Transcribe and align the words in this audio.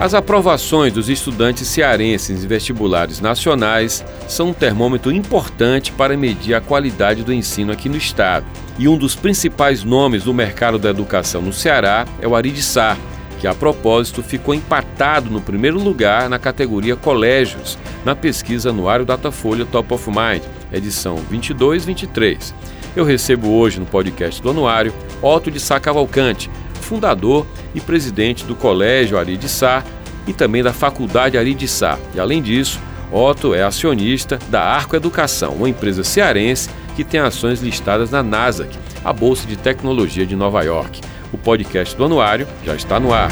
As 0.00 0.12
aprovações 0.12 0.92
dos 0.92 1.08
estudantes 1.08 1.68
cearenses 1.68 2.42
em 2.42 2.48
vestibulares 2.48 3.20
nacionais 3.20 4.04
são 4.26 4.48
um 4.48 4.52
termômetro 4.52 5.12
importante 5.12 5.92
para 5.92 6.16
medir 6.16 6.54
a 6.54 6.60
qualidade 6.60 7.22
do 7.22 7.32
ensino 7.32 7.72
aqui 7.72 7.88
no 7.88 7.96
estado. 7.96 8.44
E 8.76 8.88
um 8.88 8.98
dos 8.98 9.14
principais 9.14 9.84
nomes 9.84 10.24
do 10.24 10.34
mercado 10.34 10.80
da 10.80 10.90
educação 10.90 11.40
no 11.40 11.52
Ceará 11.52 12.06
é 12.20 12.26
o 12.26 12.34
Ari 12.34 12.60
Sá, 12.60 12.96
que 13.38 13.46
a 13.46 13.54
propósito 13.54 14.20
ficou 14.20 14.52
empatado 14.52 15.30
no 15.30 15.40
primeiro 15.40 15.78
lugar 15.78 16.28
na 16.28 16.40
categoria 16.40 16.96
Colégios, 16.96 17.78
na 18.04 18.16
pesquisa 18.16 18.70
anuário 18.70 19.06
Datafolha 19.06 19.64
Top 19.64 19.94
of 19.94 20.08
Mind, 20.08 20.42
edição 20.72 21.16
22-23. 21.30 22.52
Eu 22.96 23.04
recebo 23.04 23.48
hoje 23.48 23.78
no 23.78 23.86
podcast 23.86 24.42
do 24.42 24.50
Anuário 24.50 24.92
Otto 25.22 25.50
de 25.50 25.60
Sá 25.60 25.78
Cavalcante, 25.78 26.50
fundador 26.84 27.46
e 27.74 27.80
presidente 27.80 28.44
do 28.44 28.54
Colégio 28.54 29.18
Ari 29.18 29.36
de 29.36 29.48
Sá 29.48 29.82
e 30.26 30.32
também 30.32 30.62
da 30.62 30.72
Faculdade 30.72 31.36
Ari 31.36 31.54
de 31.54 31.66
Sá. 31.66 31.98
E 32.14 32.20
além 32.20 32.40
disso, 32.40 32.80
Otto 33.10 33.54
é 33.54 33.62
acionista 33.62 34.38
da 34.48 34.62
Arco 34.62 34.94
Educação, 34.94 35.54
uma 35.54 35.68
empresa 35.68 36.04
cearense 36.04 36.68
que 36.94 37.02
tem 37.02 37.20
ações 37.20 37.60
listadas 37.60 38.10
na 38.10 38.22
Nasdaq, 38.22 38.76
a 39.04 39.12
Bolsa 39.12 39.46
de 39.46 39.56
Tecnologia 39.56 40.26
de 40.26 40.36
Nova 40.36 40.62
York. 40.62 41.00
O 41.32 41.38
podcast 41.38 41.96
do 41.96 42.04
Anuário 42.04 42.46
já 42.64 42.74
está 42.74 43.00
no 43.00 43.12
ar. 43.12 43.30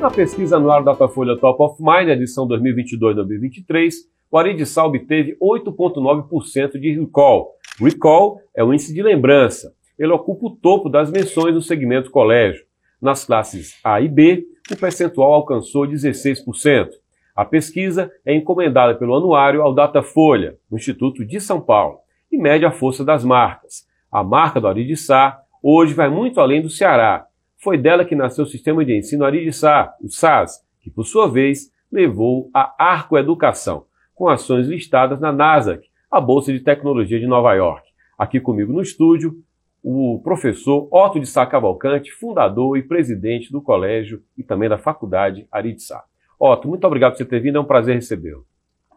Na 0.00 0.10
pesquisa 0.10 0.56
anual 0.56 0.82
Datafolha 0.82 1.36
Top 1.38 1.62
of 1.62 1.80
Mind, 1.80 2.08
edição 2.08 2.46
2022-2023, 2.48 3.92
o 4.32 4.38
Aridissal 4.38 4.88
obteve 4.88 5.36
8,9% 5.38 6.80
de 6.80 6.98
recall. 6.98 7.50
Recall 7.78 8.40
é 8.56 8.64
o 8.64 8.72
índice 8.72 8.94
de 8.94 9.02
lembrança. 9.02 9.74
Ele 9.98 10.10
ocupa 10.10 10.46
o 10.46 10.56
topo 10.56 10.88
das 10.88 11.10
menções 11.10 11.54
no 11.54 11.60
segmento 11.60 12.10
colégio. 12.10 12.64
Nas 13.00 13.26
classes 13.26 13.78
A 13.84 14.00
e 14.00 14.08
B, 14.08 14.46
o 14.70 14.76
percentual 14.76 15.34
alcançou 15.34 15.86
16%. 15.86 16.88
A 17.36 17.44
pesquisa 17.44 18.10
é 18.24 18.34
encomendada 18.34 18.94
pelo 18.94 19.14
anuário 19.14 19.60
ao 19.60 19.74
Datafolha, 19.74 20.56
no 20.70 20.78
Instituto 20.78 21.26
de 21.26 21.38
São 21.38 21.60
Paulo, 21.60 21.98
e 22.30 22.38
mede 22.38 22.64
a 22.64 22.70
força 22.70 23.04
das 23.04 23.22
marcas. 23.22 23.86
A 24.10 24.24
marca 24.24 24.58
do 24.58 24.66
Aridissá 24.66 25.42
hoje 25.62 25.92
vai 25.92 26.08
muito 26.08 26.40
além 26.40 26.62
do 26.62 26.70
Ceará. 26.70 27.26
Foi 27.58 27.76
dela 27.76 28.04
que 28.04 28.16
nasceu 28.16 28.44
o 28.44 28.48
sistema 28.48 28.82
de 28.82 28.96
ensino 28.96 29.26
Aridissá, 29.26 29.94
o 30.00 30.08
SAS, 30.08 30.62
que 30.80 30.90
por 30.90 31.04
sua 31.04 31.28
vez 31.28 31.70
levou 31.90 32.48
a 32.54 32.74
Arco 32.78 33.18
Educação, 33.18 33.84
com 34.14 34.28
ações 34.28 34.66
listadas 34.66 35.20
na 35.20 35.32
Nasdaq, 35.32 35.86
a 36.10 36.20
Bolsa 36.20 36.52
de 36.52 36.60
Tecnologia 36.60 37.18
de 37.18 37.26
Nova 37.26 37.54
York. 37.54 37.88
Aqui 38.18 38.38
comigo 38.38 38.72
no 38.72 38.82
estúdio, 38.82 39.34
o 39.82 40.20
professor 40.22 40.88
Otto 40.92 41.18
de 41.18 41.26
Sá 41.26 41.44
Cavalcante, 41.44 42.12
fundador 42.12 42.76
e 42.76 42.82
presidente 42.82 43.50
do 43.50 43.60
colégio 43.60 44.22
e 44.38 44.42
também 44.42 44.68
da 44.68 44.78
faculdade 44.78 45.46
Ari 45.50 45.74
de 45.74 45.82
Sá. 45.82 46.04
Otto, 46.38 46.68
muito 46.68 46.86
obrigado 46.86 47.12
por 47.12 47.18
você 47.18 47.24
ter 47.24 47.40
vindo, 47.40 47.58
é 47.58 47.60
um 47.60 47.64
prazer 47.64 47.94
recebê-lo. 47.94 48.44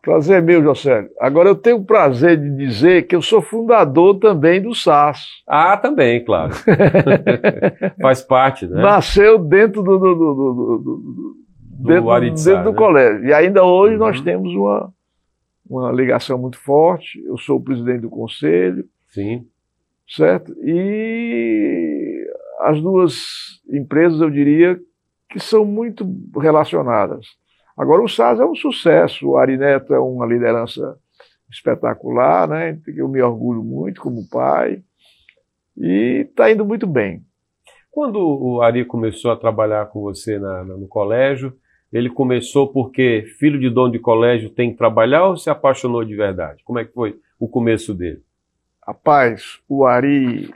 Prazer 0.06 0.40
meu, 0.44 0.62
José. 0.62 1.10
Agora 1.20 1.50
eu 1.50 1.56
tenho 1.56 1.78
o 1.78 1.84
prazer 1.84 2.38
de 2.38 2.56
dizer 2.56 3.08
que 3.08 3.16
eu 3.16 3.24
sou 3.24 3.42
fundador 3.42 4.20
também 4.20 4.62
do 4.62 4.76
SAS. 4.76 5.42
Ah, 5.48 5.76
também, 5.76 6.24
claro. 6.24 6.54
Faz 8.00 8.22
parte, 8.22 8.68
né? 8.68 8.84
Nasceu 8.84 9.40
dentro 9.40 9.82
do, 9.82 9.98
do, 9.98 10.14
do, 10.14 10.34
do, 10.38 10.78
do 10.78 11.36
dentro, 11.80 12.20
dentro 12.22 12.64
do 12.66 12.72
né? 12.72 12.78
colégio. 12.78 13.26
E 13.26 13.34
ainda 13.34 13.64
hoje 13.64 13.94
uhum. 13.96 14.00
nós 14.00 14.22
temos 14.22 14.54
uma, 14.54 14.94
uma 15.68 15.92
ligação 15.92 16.38
muito 16.38 16.58
forte. 16.60 17.24
Eu 17.26 17.38
sou 17.38 17.58
o 17.58 17.64
presidente 17.64 18.02
do 18.02 18.10
conselho. 18.10 18.88
Sim. 19.08 19.48
Certo? 20.08 20.56
E 20.64 22.28
as 22.60 22.82
duas 22.82 23.62
empresas, 23.70 24.22
eu 24.22 24.30
diria, 24.30 24.80
que 25.30 25.40
são 25.40 25.66
muito 25.66 26.06
relacionadas. 26.40 27.26
Agora, 27.76 28.02
o 28.02 28.08
SAS 28.08 28.40
é 28.40 28.46
um 28.46 28.56
sucesso, 28.56 29.28
o 29.28 29.38
Arineto 29.38 29.94
é 29.94 30.00
uma 30.00 30.26
liderança 30.26 30.98
espetacular, 31.52 32.48
né? 32.48 32.80
Eu 32.88 33.08
me 33.08 33.22
orgulho 33.22 33.64
muito 33.64 34.02
como 34.02 34.28
pai 34.30 34.82
e 35.78 36.26
está 36.30 36.50
indo 36.50 36.66
muito 36.66 36.88
bem. 36.88 37.24
Quando 37.92 38.18
o 38.20 38.62
Ari 38.62 38.86
começou 38.86 39.32
a 39.32 39.38
trabalhar 39.38 39.88
com 39.88 40.02
você 40.02 40.38
na, 40.40 40.64
na, 40.64 40.78
no 40.78 40.88
colégio, 40.88 41.54
ele 41.92 42.10
começou 42.10 42.68
porque 42.68 43.26
filho 43.40 43.60
de 43.60 43.70
dono 43.70 43.92
de 43.92 44.00
colégio 44.00 44.50
tem 44.50 44.72
que 44.72 44.78
trabalhar 44.78 45.28
ou 45.28 45.38
se 45.38 45.50
apaixonou 45.50 46.04
de 46.04 46.16
verdade? 46.16 46.64
Como 46.64 46.80
é 46.80 46.86
que 46.86 46.94
foi 46.94 47.20
o 47.40 47.48
começo 47.48 47.94
dele? 47.94 48.22
Rapaz, 48.86 49.60
o 49.68 49.86
Ari 49.86 50.54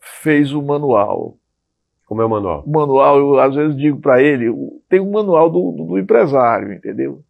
fez 0.00 0.52
o 0.52 0.62
manual. 0.62 1.36
Como 2.06 2.22
é 2.22 2.24
o 2.24 2.30
manual? 2.30 2.62
O 2.64 2.70
manual, 2.70 3.18
eu 3.18 3.40
às 3.40 3.54
vezes 3.54 3.76
digo 3.76 4.00
para 4.00 4.22
ele, 4.22 4.46
tem 4.88 5.00
um 5.00 5.10
manual 5.10 5.50
do, 5.50 5.72
do, 5.72 5.98
empresário, 5.98 6.72
entendeu? 6.72 7.22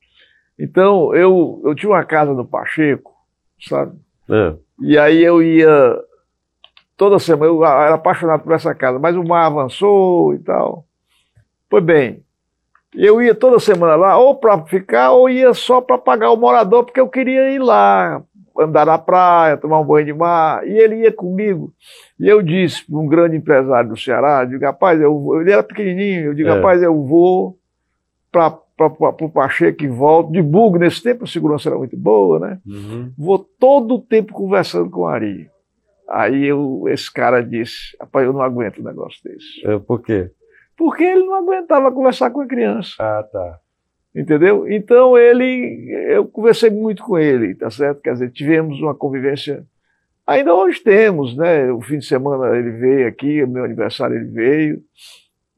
Então, 0.59 1.15
eu, 1.15 1.63
eu 1.65 1.75
tinha 1.75 1.91
uma 1.91 2.05
casa 2.05 2.33
no 2.33 2.47
Pacheco, 2.47 3.15
sabe? 3.59 3.99
É. 4.31 4.55
E 4.81 4.99
aí 4.99 5.23
eu 5.23 5.43
ia 5.43 5.99
toda 6.97 7.19
semana, 7.19 7.51
eu 7.51 7.65
era 7.65 7.95
apaixonado 7.95 8.43
por 8.43 8.53
essa 8.53 8.75
casa, 8.75 8.99
mas 8.99 9.17
o 9.17 9.25
mar 9.25 9.47
avançou 9.47 10.35
e 10.35 10.39
tal. 10.39 10.87
Pois 11.69 11.85
bem, 11.85 12.23
eu 12.95 13.21
ia 13.21 13.35
toda 13.35 13.59
semana 13.59 13.95
lá, 13.97 14.19
ou 14.19 14.35
para 14.37 14.65
ficar, 14.65 15.13
ou 15.13 15.29
ia 15.29 15.53
só 15.55 15.81
para 15.81 15.99
pagar 15.99 16.31
o 16.31 16.37
morador, 16.37 16.85
porque 16.85 17.01
eu 17.01 17.09
queria 17.09 17.51
ir 17.51 17.59
lá, 17.59 18.23
andar 18.59 18.87
na 18.87 18.99
praia, 18.99 19.57
tomar 19.57 19.81
um 19.81 19.85
banho 19.85 20.07
de 20.07 20.13
mar. 20.13 20.67
E 20.67 20.73
ele 20.73 21.03
ia 21.03 21.13
comigo. 21.13 21.73
E 22.19 22.27
eu 22.27 22.43
disse 22.43 22.87
para 22.87 22.99
um 22.99 23.07
grande 23.07 23.37
empresário 23.37 23.91
do 23.91 23.99
Ceará, 23.99 24.45
digo, 24.45 24.65
rapaz, 24.65 25.01
eu, 25.01 25.41
ele 25.41 25.53
era 25.53 25.63
pequenininho, 25.63 26.27
eu 26.27 26.35
digo, 26.35 26.49
é. 26.49 26.55
rapaz, 26.55 26.83
eu 26.83 27.05
vou 27.05 27.59
para 28.31 28.59
o 29.21 29.31
Pacheco 29.31 29.85
e 29.85 29.89
volto, 29.89 30.33
de 30.33 30.43
bug 30.43 30.79
nesse 30.79 31.03
tempo, 31.03 31.25
a 31.25 31.27
segurança 31.27 31.69
era 31.69 31.79
muito 31.79 31.97
boa, 31.97 32.39
né? 32.39 32.59
Uhum. 32.67 33.13
Vou 33.17 33.39
todo 33.39 33.95
o 33.95 34.01
tempo 34.01 34.33
conversando 34.33 34.91
com 34.91 35.01
o 35.01 35.07
Ari. 35.07 35.49
Aí 36.09 36.45
eu, 36.47 36.85
esse 36.89 37.13
cara 37.13 37.43
disse, 37.43 37.97
rapaz, 38.01 38.27
eu 38.27 38.33
não 38.33 38.43
aguento 38.43 38.81
um 38.81 38.85
negócio 38.85 39.19
desse. 39.25 39.67
É, 39.67 39.79
por 39.79 40.01
quê? 40.03 40.31
Porque 40.77 41.05
ele 41.05 41.25
não 41.25 41.35
aguentava 41.35 41.91
conversar 41.91 42.31
com 42.31 42.41
a 42.41 42.47
criança. 42.47 42.95
Ah, 42.99 43.23
tá. 43.23 43.59
Entendeu? 44.15 44.71
Então 44.71 45.17
ele, 45.17 45.91
eu 46.09 46.27
conversei 46.27 46.71
muito 46.71 47.03
com 47.03 47.19
ele, 47.19 47.55
tá 47.55 47.71
certo? 47.71 48.01
Quer 48.01 48.15
dizer, 48.15 48.31
tivemos 48.31 48.81
uma 48.81 48.95
convivência. 48.95 49.67
Ainda 50.27 50.55
hoje 50.55 50.81
temos, 50.81 51.37
né? 51.37 51.71
O 51.71 51.81
fim 51.81 51.99
de 51.99 52.07
semana 52.07 52.57
ele 52.57 52.71
veio 52.71 53.07
aqui, 53.09 53.45
meu 53.47 53.65
aniversário 53.65 54.17
ele 54.17 54.31
veio, 54.31 54.83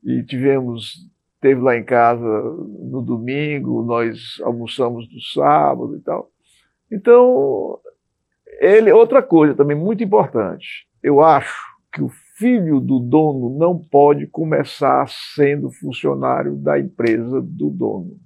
e 0.04 0.22
tivemos, 0.22 0.94
teve 1.40 1.60
lá 1.60 1.76
em 1.76 1.84
casa 1.84 2.24
no 2.24 3.00
domingo, 3.00 3.82
nós 3.82 4.40
almoçamos 4.42 5.08
no 5.12 5.20
sábado 5.20 5.96
e 5.96 6.00
tal. 6.00 6.30
Então, 6.90 7.78
ele, 8.60 8.90
outra 8.90 9.22
coisa 9.22 9.54
também 9.54 9.76
muito 9.76 10.02
importante, 10.02 10.88
eu 11.02 11.22
acho 11.22 11.54
que 11.92 12.02
o 12.02 12.10
filho 12.38 12.80
do 12.80 13.00
dono 13.00 13.58
não 13.58 13.76
pode 13.76 14.26
começar 14.28 15.06
sendo 15.08 15.70
funcionário 15.70 16.54
da 16.54 16.78
empresa 16.78 17.42
do 17.42 17.68
dono. 17.68 18.16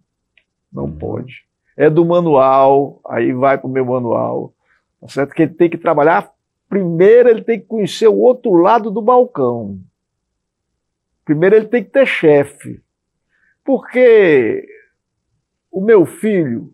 Não 0.71 0.85
uhum. 0.85 0.99
pode. 0.99 1.45
É 1.77 1.89
do 1.89 2.05
manual, 2.05 3.01
aí 3.09 3.33
vai 3.33 3.57
para 3.57 3.67
o 3.67 3.71
meu 3.71 3.87
manual. 3.87 4.53
Tá 5.01 5.09
certo? 5.09 5.35
Que 5.35 5.43
ele 5.43 5.55
tem 5.55 5.71
que 5.71 5.79
trabalhar. 5.79 6.31
Primeiro, 6.69 7.29
ele 7.29 7.43
tem 7.43 7.59
que 7.59 7.67
conhecer 7.67 8.07
o 8.07 8.19
outro 8.19 8.53
lado 8.53 8.91
do 8.91 9.01
balcão. 9.01 9.81
Primeiro, 11.25 11.57
ele 11.57 11.67
tem 11.67 11.83
que 11.83 11.91
ter 11.91 12.07
chefe. 12.07 12.83
Porque 13.65 14.67
o 15.71 15.81
meu 15.81 16.05
filho, 16.05 16.73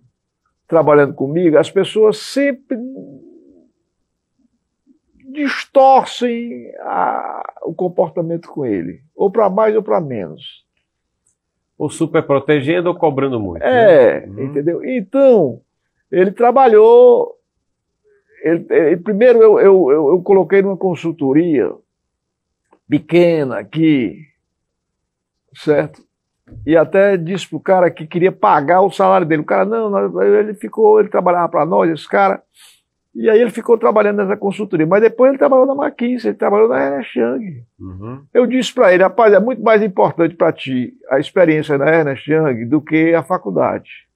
trabalhando 0.67 1.14
comigo, 1.14 1.56
as 1.56 1.70
pessoas 1.70 2.19
sempre 2.19 2.76
distorcem 5.38 6.73
a, 6.81 7.61
o 7.62 7.75
comportamento 7.75 8.49
com 8.49 8.64
ele, 8.67 9.00
ou 9.14 9.31
para 9.31 9.49
mais 9.49 9.75
ou 9.75 9.82
para 9.82 10.00
menos. 10.00 10.64
Ou 11.79 11.88
super 11.88 12.23
protegendo 12.23 12.88
ou 12.88 12.94
cobrando 12.94 13.38
muito. 13.38 13.62
É, 13.62 14.26
né? 14.26 14.26
uhum. 14.26 14.44
entendeu? 14.46 14.85
Então, 14.85 15.61
ele 16.11 16.32
trabalhou. 16.32 17.37
Ele, 18.43 18.67
ele, 18.69 18.96
primeiro, 18.96 19.43
eu, 19.43 19.58
eu, 19.58 19.90
eu, 19.90 20.08
eu 20.08 20.23
coloquei 20.23 20.62
numa 20.62 20.76
consultoria 20.76 21.73
pequena 22.88 23.58
aqui, 23.58 24.25
certo? 25.55 26.08
e 26.67 26.76
até 26.76 27.17
disse 27.17 27.49
pro 27.49 27.61
cara 27.61 27.91
que 27.91 28.06
queria 28.06 28.32
pagar 28.32 28.81
o 28.82 28.91
salário 28.91 29.26
dele. 29.26 29.43
O 29.43 29.46
cara, 29.46 29.64
não, 29.64 29.91
não 29.91 30.23
ele 30.23 30.55
ficou, 30.55 31.00
ele 31.00 31.08
trabalhava 31.08 31.49
para 31.49 31.67
nós, 31.67 31.91
esse 31.91 32.08
cara. 32.08 32.43
E 33.20 33.29
aí 33.29 33.41
ele 33.41 33.50
ficou 33.50 33.76
trabalhando 33.76 34.19
nessa 34.19 34.37
consultoria. 34.37 34.87
Mas 34.87 35.03
depois 35.03 35.31
ele 35.31 35.38
trabalhou 35.38 35.67
na 35.67 35.75
McKinsey, 35.75 36.31
ele 36.31 36.38
trabalhou 36.38 36.69
na 36.69 36.81
Ernest 36.81 37.19
Young. 37.19 37.65
Uhum. 37.81 38.23
Eu 38.32 38.47
disse 38.47 38.73
para 38.73 38.94
ele, 38.94 39.03
rapaz, 39.03 39.32
é 39.35 39.41
muito 39.41 39.61
mais 39.61 39.82
importante 39.82 40.37
para 40.37 40.53
ti 40.53 40.94
a 41.11 41.19
experiência 41.19 41.76
na 41.76 41.88
Ernest 41.93 42.31
Young 42.31 42.65
do 42.67 42.81
que 42.81 43.12
a 43.15 43.23
faculdade. 43.25 44.06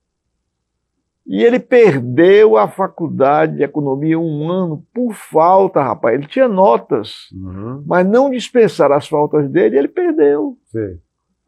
E 1.27 1.43
ele 1.43 1.59
perdeu 1.59 2.57
a 2.57 2.69
faculdade 2.69 3.57
de 3.57 3.65
economia 3.65 4.19
um 4.21 4.49
ano 4.49 4.85
por 4.95 5.13
falta, 5.15 5.83
rapaz. 5.83 6.15
Ele 6.15 6.29
tinha 6.29 6.47
notas, 6.47 7.29
Uhum. 7.33 7.83
mas 7.85 8.07
não 8.07 8.31
dispensaram 8.31 8.95
as 8.95 9.09
faltas 9.09 9.49
dele 9.51 9.75
e 9.75 9.79
ele 9.81 9.89
perdeu. 9.89 10.57
Sei. 10.67 10.99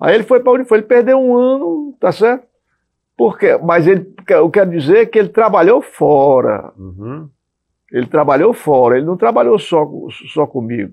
Aí 0.00 0.16
ele 0.16 0.24
foi 0.24 0.40
para 0.40 0.52
onde 0.52 0.64
foi? 0.64 0.78
Ele 0.78 0.86
perdeu 0.88 1.18
um 1.18 1.36
ano, 1.36 1.96
tá 2.00 2.10
certo? 2.10 2.46
Porque, 3.16 3.56
mas 3.58 3.86
ele, 3.86 4.12
eu 4.28 4.50
quero 4.50 4.70
dizer 4.72 5.06
que 5.06 5.18
ele 5.20 5.28
trabalhou 5.28 5.80
fora. 5.80 6.72
Uhum. 6.76 7.28
Ele 7.94 8.06
trabalhou 8.06 8.52
fora, 8.52 8.96
ele 8.96 9.06
não 9.06 9.16
trabalhou 9.16 9.56
só, 9.56 9.88
só 10.32 10.46
comigo. 10.48 10.92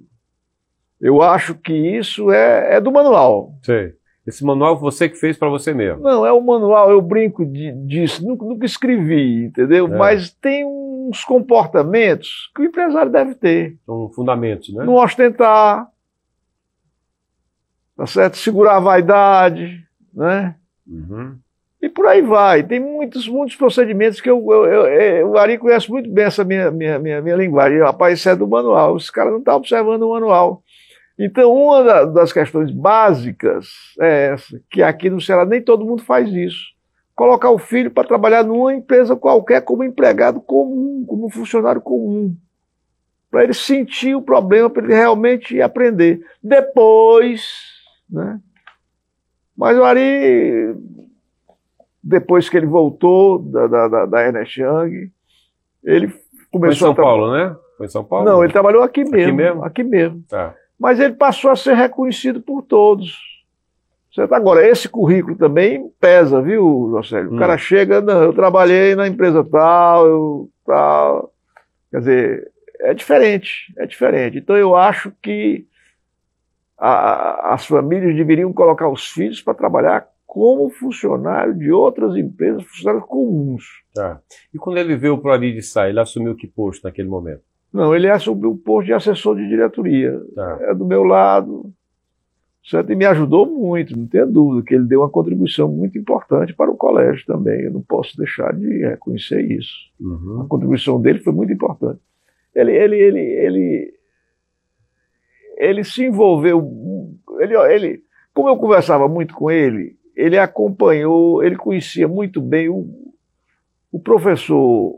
Eu 1.00 1.20
acho 1.24 1.56
que 1.56 1.74
isso 1.74 2.32
é, 2.32 2.76
é 2.76 2.80
do 2.80 2.92
manual. 2.92 3.56
Sei. 3.64 3.94
Esse 4.28 4.46
manual 4.46 4.78
você 4.78 5.10
que 5.10 5.16
fez 5.16 5.36
para 5.36 5.50
você 5.50 5.74
mesmo. 5.74 6.04
Não, 6.04 6.24
é 6.24 6.32
o 6.32 6.40
manual, 6.40 6.92
eu 6.92 7.02
brinco 7.02 7.44
de- 7.44 7.72
disso, 7.88 8.24
nunca, 8.24 8.46
nunca 8.46 8.68
escrevi, 8.68 9.46
entendeu? 9.46 9.88
É. 9.92 9.98
Mas 9.98 10.30
tem 10.32 10.64
uns 10.64 11.24
comportamentos 11.24 12.52
que 12.56 12.62
o 12.62 12.66
empresário 12.66 13.12
deve 13.12 13.34
ter. 13.34 13.80
São 13.84 14.08
fundamentos, 14.10 14.72
né? 14.72 14.86
Não 14.86 14.94
ostentar, 14.94 15.88
tá 17.98 18.06
certo? 18.06 18.38
Segurar 18.38 18.78
a 18.78 18.80
vaidade, 18.80 19.84
né? 20.14 20.56
Uhum. 20.88 21.36
E 21.82 21.90
por 21.90 22.06
aí 22.06 22.22
vai. 22.22 22.62
Tem 22.64 22.80
muitos, 22.80 23.28
muitos 23.28 23.56
procedimentos 23.56 24.22
que 24.22 24.30
eu, 24.30 24.38
eu, 24.52 24.66
eu- 24.66 24.86
eu- 24.88 25.30
o 25.32 25.38
Ari 25.38 25.58
conhece 25.58 25.90
muito 25.90 26.10
bem 26.12 26.26
essa 26.26 26.44
minha, 26.44 26.70
minha, 26.70 27.00
minha, 27.00 27.22
minha 27.22 27.36
linguagem. 27.36 27.80
Rapaz, 27.80 28.20
isso 28.20 28.30
é 28.30 28.36
do 28.36 28.48
manual. 28.48 28.98
Esse 28.98 29.12
cara 29.12 29.32
não 29.32 29.40
está 29.40 29.56
observando 29.56 30.04
o 30.04 30.12
manual. 30.12 30.62
Então, 31.18 31.52
uma 31.52 31.84
da- 31.84 32.06
das 32.06 32.32
questões 32.32 32.72
básicas 32.72 33.68
é 34.00 34.28
essa, 34.34 34.62
que 34.70 34.82
aqui 34.84 35.10
no 35.10 35.20
Ceará 35.20 35.44
nem 35.46 35.62
todo 35.62 35.86
mundo 35.86 36.04
faz 36.04 36.32
isso. 36.32 36.72
Colocar 37.16 37.50
o 37.52 37.58
filho 37.60 37.92
para 37.92 38.08
trabalhar 38.08 38.44
numa 38.44 38.74
empresa 38.74 39.16
qualquer 39.16 39.62
como 39.62 39.84
empregado 39.84 40.40
comum, 40.40 41.04
como 41.08 41.30
funcionário 41.30 41.82
comum. 41.82 42.36
Para 43.30 43.44
ele 43.44 43.54
sentir 43.54 44.16
o 44.16 44.22
problema, 44.22 44.70
para 44.70 44.84
ele 44.84 44.94
realmente 44.94 45.60
aprender. 45.62 46.22
Depois, 46.44 47.44
né? 48.10 48.40
Mas 49.56 49.78
o 49.78 49.84
Ari, 49.84 50.76
depois 52.04 52.50
que 52.50 52.58
ele 52.58 52.66
voltou 52.66 53.40
da, 53.40 53.68
da, 53.68 53.88
da, 53.88 54.06
da 54.06 54.22
Ernest 54.26 54.60
Young, 54.62 55.12
ele 55.84 56.08
Foi 56.08 56.18
em 56.20 56.50
começou 56.52 56.88
São 56.90 56.96
Paulo, 56.96 57.32
né? 57.34 57.56
Foi 57.78 57.86
em 57.86 57.90
São 57.90 58.04
Paulo? 58.04 58.26
Não, 58.26 58.44
ele 58.44 58.52
trabalhou 58.54 58.82
aqui 58.84 59.04
mesmo. 59.04 59.36
mesmo? 59.38 59.64
Aqui 59.64 59.84
mesmo. 59.84 60.24
Tá. 60.30 60.54
Mas 60.80 61.00
ele 61.00 61.14
passou 61.14 61.52
a 61.52 61.56
ser 61.56 61.76
reconhecido 61.76 62.42
por 62.42 62.62
todos. 62.64 63.16
Certo? 64.14 64.34
Agora, 64.34 64.68
esse 64.68 64.90
currículo 64.90 65.36
também 65.38 65.90
pesa, 66.00 66.42
viu, 66.42 66.90
Josélio? 66.92 67.32
O 67.32 67.36
Hum. 67.36 67.38
cara 67.38 67.58
chega, 67.58 68.02
não, 68.02 68.22
eu 68.24 68.34
trabalhei 68.34 68.94
na 68.96 69.08
empresa 69.08 69.44
tal, 69.44 70.06
eu 70.06 70.50
tal. 70.66 71.32
Quer 71.92 72.00
dizer, 72.00 72.52
é 72.82 72.94
diferente, 72.94 73.74
é 73.78 73.86
diferente. 73.86 74.38
Então 74.40 74.58
eu 74.58 74.76
acho 74.76 75.14
que 75.22 75.66
a- 76.78 77.54
as 77.54 77.66
famílias 77.66 78.16
deveriam 78.16 78.52
colocar 78.52 78.90
os 78.90 79.08
filhos 79.12 79.42
para 79.42 79.54
trabalhar 79.54 80.08
como 80.32 80.70
funcionário 80.70 81.54
de 81.54 81.70
outras 81.74 82.16
empresas, 82.16 82.64
funcionários 82.64 83.06
comuns. 83.06 83.66
Tá. 83.94 84.22
E 84.54 84.58
quando 84.58 84.78
ele 84.78 84.96
veio 84.96 85.18
para 85.18 85.34
ali 85.34 85.54
de 85.54 85.62
sair, 85.62 85.90
ele 85.90 86.00
assumiu 86.00 86.38
que 86.38 86.48
posto 86.48 86.86
naquele 86.86 87.10
momento? 87.10 87.42
Não, 87.74 87.94
ele 87.94 88.10
assumiu 88.10 88.52
o 88.52 88.58
posto 88.58 88.86
de 88.86 88.94
assessor 88.94 89.36
de 89.36 89.46
diretoria. 89.46 90.18
Tá. 90.34 90.58
é 90.62 90.74
do 90.74 90.86
meu 90.86 91.04
lado, 91.04 91.74
certo? 92.64 92.94
E 92.94 92.96
me 92.96 93.04
ajudou 93.08 93.46
muito, 93.46 93.98
não 93.98 94.08
tenha 94.08 94.26
dúvida, 94.26 94.64
que 94.66 94.74
ele 94.74 94.86
deu 94.86 95.02
uma 95.02 95.10
contribuição 95.10 95.68
muito 95.70 95.98
importante 95.98 96.54
para 96.54 96.72
o 96.72 96.78
colégio 96.78 97.26
também. 97.26 97.64
Eu 97.64 97.74
não 97.74 97.82
posso 97.82 98.16
deixar 98.16 98.56
de 98.56 98.86
reconhecer 98.86 99.42
isso. 99.42 99.92
Uhum. 100.00 100.44
A 100.44 100.48
contribuição 100.48 101.02
dele 101.02 101.20
foi 101.20 101.34
muito 101.34 101.52
importante. 101.52 102.00
Ele, 102.56 102.72
ele, 102.72 102.96
ele, 102.96 103.20
ele, 103.20 103.94
ele 105.58 105.84
se 105.84 106.06
envolveu, 106.06 106.66
ele, 107.38 107.54
ele, 107.74 108.04
como 108.34 108.48
eu 108.48 108.56
conversava 108.56 109.10
muito 109.10 109.34
com 109.34 109.52
ele, 109.52 110.00
ele 110.16 110.38
acompanhou, 110.38 111.44
ele 111.44 111.56
conhecia 111.56 112.08
muito 112.08 112.42
bem 112.42 112.70
o, 112.70 112.88
o 113.92 114.00
professor 114.00 114.96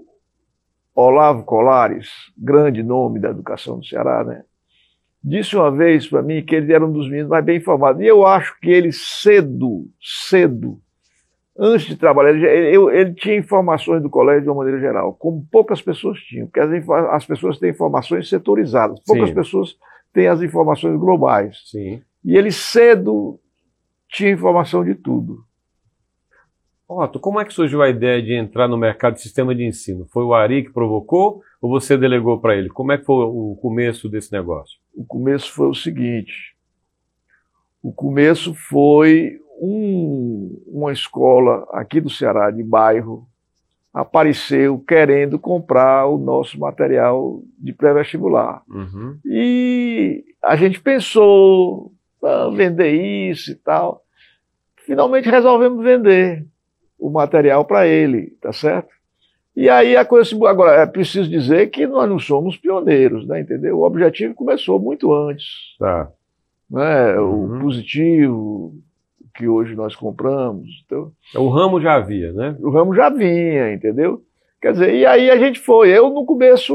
Olavo 0.95 1.43
Colares, 1.43 2.09
grande 2.37 2.83
nome 2.83 3.19
da 3.19 3.29
educação 3.29 3.79
do 3.79 3.85
Ceará, 3.85 4.23
né? 4.23 4.43
Disse 5.23 5.55
uma 5.55 5.71
vez 5.71 6.05
para 6.07 6.21
mim 6.21 6.43
que 6.43 6.53
ele 6.55 6.73
era 6.73 6.85
um 6.85 6.91
dos 6.91 7.07
meninos 7.09 7.29
mais 7.29 7.43
bem 7.45 7.57
informados. 7.57 8.01
E 8.01 8.05
eu 8.05 8.25
acho 8.25 8.59
que 8.59 8.69
ele 8.69 8.91
cedo, 8.91 9.87
cedo, 10.01 10.77
antes 11.57 11.87
de 11.87 11.95
trabalhar, 11.95 12.31
ele, 12.31 12.45
ele- 12.45 12.97
ele 12.99 13.13
tinha 13.13 13.37
informações 13.37 14.01
do 14.03 14.09
colégio 14.09 14.43
de 14.43 14.49
uma 14.49 14.57
maneira 14.57 14.79
geral, 14.81 15.13
como 15.13 15.47
poucas 15.49 15.81
pessoas 15.81 16.19
tinham, 16.19 16.47
porque 16.47 16.59
as, 16.59 16.89
as 17.11 17.25
pessoas 17.25 17.57
têm 17.57 17.69
informações 17.69 18.27
setorizadas, 18.27 18.99
poucas 19.05 19.29
Sim. 19.29 19.35
pessoas 19.35 19.77
têm 20.13 20.27
as 20.27 20.41
informações 20.41 20.99
globais. 20.99 21.57
Sim. 21.71 22.01
E 22.25 22.35
ele 22.37 22.51
cedo 22.51 23.39
tinha 24.13 24.31
informação 24.31 24.83
de 24.85 24.95
tudo. 24.95 25.43
Otto, 26.87 27.19
como 27.19 27.39
é 27.39 27.45
que 27.45 27.53
surgiu 27.53 27.81
a 27.81 27.89
ideia 27.89 28.21
de 28.21 28.33
entrar 28.33 28.67
no 28.67 28.77
mercado 28.77 29.15
de 29.15 29.21
sistema 29.21 29.55
de 29.55 29.65
ensino? 29.65 30.05
Foi 30.11 30.23
o 30.23 30.33
Ari 30.33 30.63
que 30.63 30.71
provocou 30.71 31.41
ou 31.61 31.69
você 31.69 31.97
delegou 31.97 32.39
para 32.39 32.55
ele? 32.55 32.69
Como 32.69 32.91
é 32.91 32.97
que 32.97 33.05
foi 33.05 33.25
o 33.25 33.57
começo 33.61 34.07
desse 34.07 34.31
negócio? 34.31 34.77
O 34.95 35.03
começo 35.03 35.51
foi 35.51 35.67
o 35.67 35.73
seguinte: 35.73 36.55
o 37.81 37.91
começo 37.91 38.53
foi 38.53 39.39
um- 39.59 40.61
uma 40.67 40.91
escola 40.91 41.67
aqui 41.71 41.99
do 41.99 42.09
Ceará, 42.09 42.51
de 42.51 42.61
bairro, 42.63 43.27
apareceu 43.93 44.77
querendo 44.79 45.39
comprar 45.39 46.05
o 46.07 46.17
nosso 46.17 46.59
material 46.59 47.41
de 47.57 47.73
pré-vestibular. 47.73 48.61
Uhum. 48.67 49.17
E 49.25 50.23
a 50.43 50.55
gente 50.55 50.81
pensou, 50.81 51.91
ah, 52.23 52.49
vender 52.53 52.91
isso 53.31 53.51
e 53.51 53.55
tal. 53.55 54.02
Finalmente 54.85 55.29
resolvemos 55.29 55.83
vender 55.83 56.45
o 56.99 57.09
material 57.09 57.65
para 57.65 57.87
ele, 57.87 58.37
tá 58.41 58.53
certo? 58.53 58.93
E 59.55 59.69
aí 59.69 59.95
a 59.95 60.03
coisa 60.03 60.29
se. 60.29 60.45
Agora, 60.45 60.81
é 60.81 60.85
preciso 60.85 61.29
dizer 61.29 61.69
que 61.69 61.85
nós 61.85 62.09
não 62.09 62.17
somos 62.17 62.57
pioneiros, 62.57 63.27
né? 63.27 63.41
Entendeu? 63.41 63.77
O 63.79 63.83
objetivo 63.85 64.33
começou 64.33 64.79
muito 64.79 65.13
antes. 65.13 65.45
Tá. 65.77 66.09
Né? 66.69 67.19
Uhum. 67.19 67.57
O 67.57 67.61
positivo 67.61 68.73
que 69.35 69.47
hoje 69.47 69.75
nós 69.75 69.95
compramos. 69.95 70.67
Então, 70.85 71.11
O 71.35 71.49
ramo 71.49 71.81
já 71.81 71.95
havia, 71.95 72.31
né? 72.33 72.55
o 72.59 72.69
ramo 72.69 72.95
já 72.95 73.09
vinha, 73.09 73.73
entendeu? 73.73 74.21
Quer 74.61 74.73
dizer, 74.73 74.95
e 74.95 75.05
aí 75.05 75.29
a 75.29 75.37
gente 75.37 75.59
foi. 75.59 75.89
Eu, 75.89 76.09
no 76.09 76.25
começo, 76.25 76.73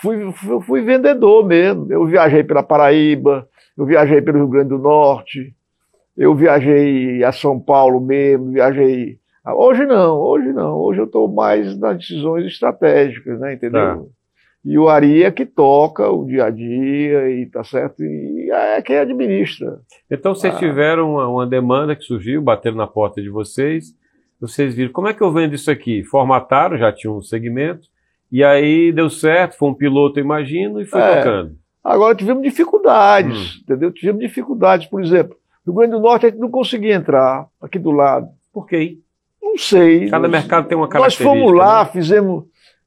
fui, 0.00 0.32
fui, 0.32 0.60
fui 0.62 0.82
vendedor 0.82 1.46
mesmo. 1.46 1.86
Eu 1.90 2.04
viajei 2.06 2.42
pela 2.42 2.62
Paraíba, 2.62 3.48
eu 3.76 3.86
viajei 3.86 4.20
pelo 4.20 4.38
Rio 4.38 4.48
Grande 4.48 4.70
do 4.70 4.78
Norte, 4.78 5.54
eu 6.16 6.34
viajei 6.34 7.22
a 7.24 7.32
São 7.32 7.58
Paulo 7.60 8.00
mesmo, 8.00 8.52
viajei. 8.52 9.18
Hoje 9.46 9.84
não, 9.86 10.18
hoje 10.18 10.52
não. 10.52 10.76
Hoje 10.78 11.00
eu 11.00 11.04
estou 11.04 11.28
mais 11.32 11.78
nas 11.78 11.98
decisões 11.98 12.46
estratégicas, 12.46 13.38
né? 13.38 13.54
Entendeu? 13.54 13.80
Tá. 13.80 14.02
E 14.64 14.76
o 14.76 14.88
Ari 14.88 15.22
é 15.22 15.30
que 15.30 15.46
toca 15.46 16.10
o 16.10 16.24
dia 16.26 16.46
a 16.46 16.50
dia 16.50 17.30
e 17.30 17.46
tá 17.46 17.62
certo, 17.62 18.02
e 18.02 18.50
é 18.50 18.82
quem 18.82 18.96
administra. 18.98 19.78
Então 20.10 20.34
vocês 20.34 20.52
Ah. 20.54 20.58
tiveram 20.58 21.12
uma, 21.12 21.28
uma 21.28 21.46
demanda 21.46 21.94
que 21.94 22.02
surgiu, 22.02 22.42
bateram 22.42 22.76
na 22.76 22.86
porta 22.88 23.22
de 23.22 23.28
vocês. 23.30 23.94
Vocês 24.40 24.74
viram, 24.74 24.90
como 24.92 25.06
é 25.06 25.14
que 25.14 25.22
eu 25.22 25.32
vendo 25.32 25.54
isso 25.54 25.70
aqui? 25.70 26.02
Formataram, 26.02 26.76
já 26.76 26.92
tinha 26.92 27.12
um 27.12 27.22
segmento, 27.22 27.86
e 28.30 28.42
aí 28.42 28.90
deu 28.92 29.08
certo, 29.08 29.56
foi 29.56 29.68
um 29.68 29.74
piloto, 29.74 30.18
eu 30.18 30.24
imagino, 30.24 30.80
e 30.80 30.84
foi 30.84 31.00
É. 31.00 31.16
tocando. 31.18 31.52
Agora 31.84 32.16
tivemos 32.16 32.42
dificuldades, 32.42 33.54
Hum. 33.54 33.60
entendeu? 33.62 33.92
Tivemos 33.92 34.20
dificuldades, 34.20 34.88
por 34.88 35.00
exemplo, 35.00 35.36
Rio 35.66 35.74
Grande 35.74 35.92
do 35.92 36.00
Norte 36.00 36.26
a 36.26 36.30
gente 36.30 36.38
não 36.38 36.50
conseguia 36.50 36.94
entrar 36.94 37.48
aqui 37.60 37.78
do 37.78 37.90
lado. 37.90 38.28
Por 38.52 38.66
quê? 38.66 38.98
Não 39.42 39.58
sei. 39.58 40.08
Cada 40.08 40.28
nós, 40.28 40.30
mercado 40.30 40.68
tem 40.68 40.76
uma 40.76 40.84
Nós 40.86 40.92
característica. 40.92 41.28
fomos 41.28 41.52
lá, 41.52 41.84
né? 41.84 41.90
fizemos, 41.90 42.44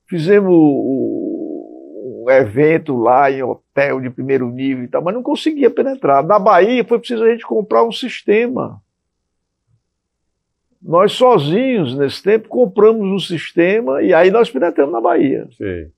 fizemos 0.07 0.53
um 0.53 2.25
evento 2.29 2.95
lá 2.97 3.29
em 3.29 3.43
hotel 3.43 3.99
de 3.99 4.09
primeiro 4.09 4.49
nível 4.49 4.83
e 4.83 4.87
tal, 4.87 5.03
mas 5.03 5.13
não 5.13 5.23
conseguia 5.23 5.69
penetrar. 5.69 6.23
Na 6.23 6.39
Bahia 6.39 6.85
foi 6.85 6.99
preciso 6.99 7.23
a 7.23 7.29
gente 7.29 7.45
comprar 7.45 7.83
um 7.83 7.91
sistema. 7.91 8.81
Nós 10.81 11.11
sozinhos, 11.11 11.97
nesse 11.97 12.23
tempo, 12.23 12.47
compramos 12.47 13.05
um 13.05 13.19
sistema 13.19 14.01
e 14.01 14.13
aí 14.13 14.31
nós 14.31 14.49
penetramos 14.49 14.93
na 14.93 15.01
Bahia. 15.01 15.47
Sei. 15.57 15.91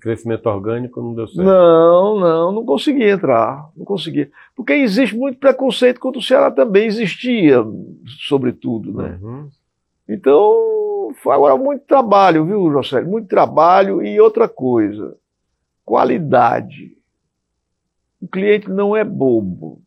Crescimento 0.00 0.46
orgânico 0.46 1.02
não 1.02 1.14
deu 1.14 1.26
certo. 1.26 1.44
Não, 1.44 2.18
não, 2.18 2.52
não 2.52 2.64
consegui 2.64 3.04
entrar, 3.04 3.68
não 3.76 3.84
consegui. 3.84 4.30
Porque 4.54 4.72
existe 4.72 5.16
muito 5.16 5.38
preconceito 5.38 5.98
contra 5.98 6.20
o 6.20 6.22
Ceará 6.22 6.50
também, 6.50 6.86
existia, 6.86 7.58
sobretudo, 8.26 8.92
né? 8.92 9.18
Uhum. 9.20 9.48
Então, 10.08 11.12
foi 11.22 11.34
agora 11.34 11.56
muito 11.56 11.84
trabalho, 11.84 12.44
viu, 12.44 12.70
José? 12.70 13.02
Muito 13.02 13.28
trabalho 13.28 14.04
e 14.04 14.20
outra 14.20 14.48
coisa, 14.48 15.16
qualidade. 15.84 16.96
O 18.20 18.28
cliente 18.28 18.70
não 18.70 18.96
é 18.96 19.02
bobo. 19.02 19.82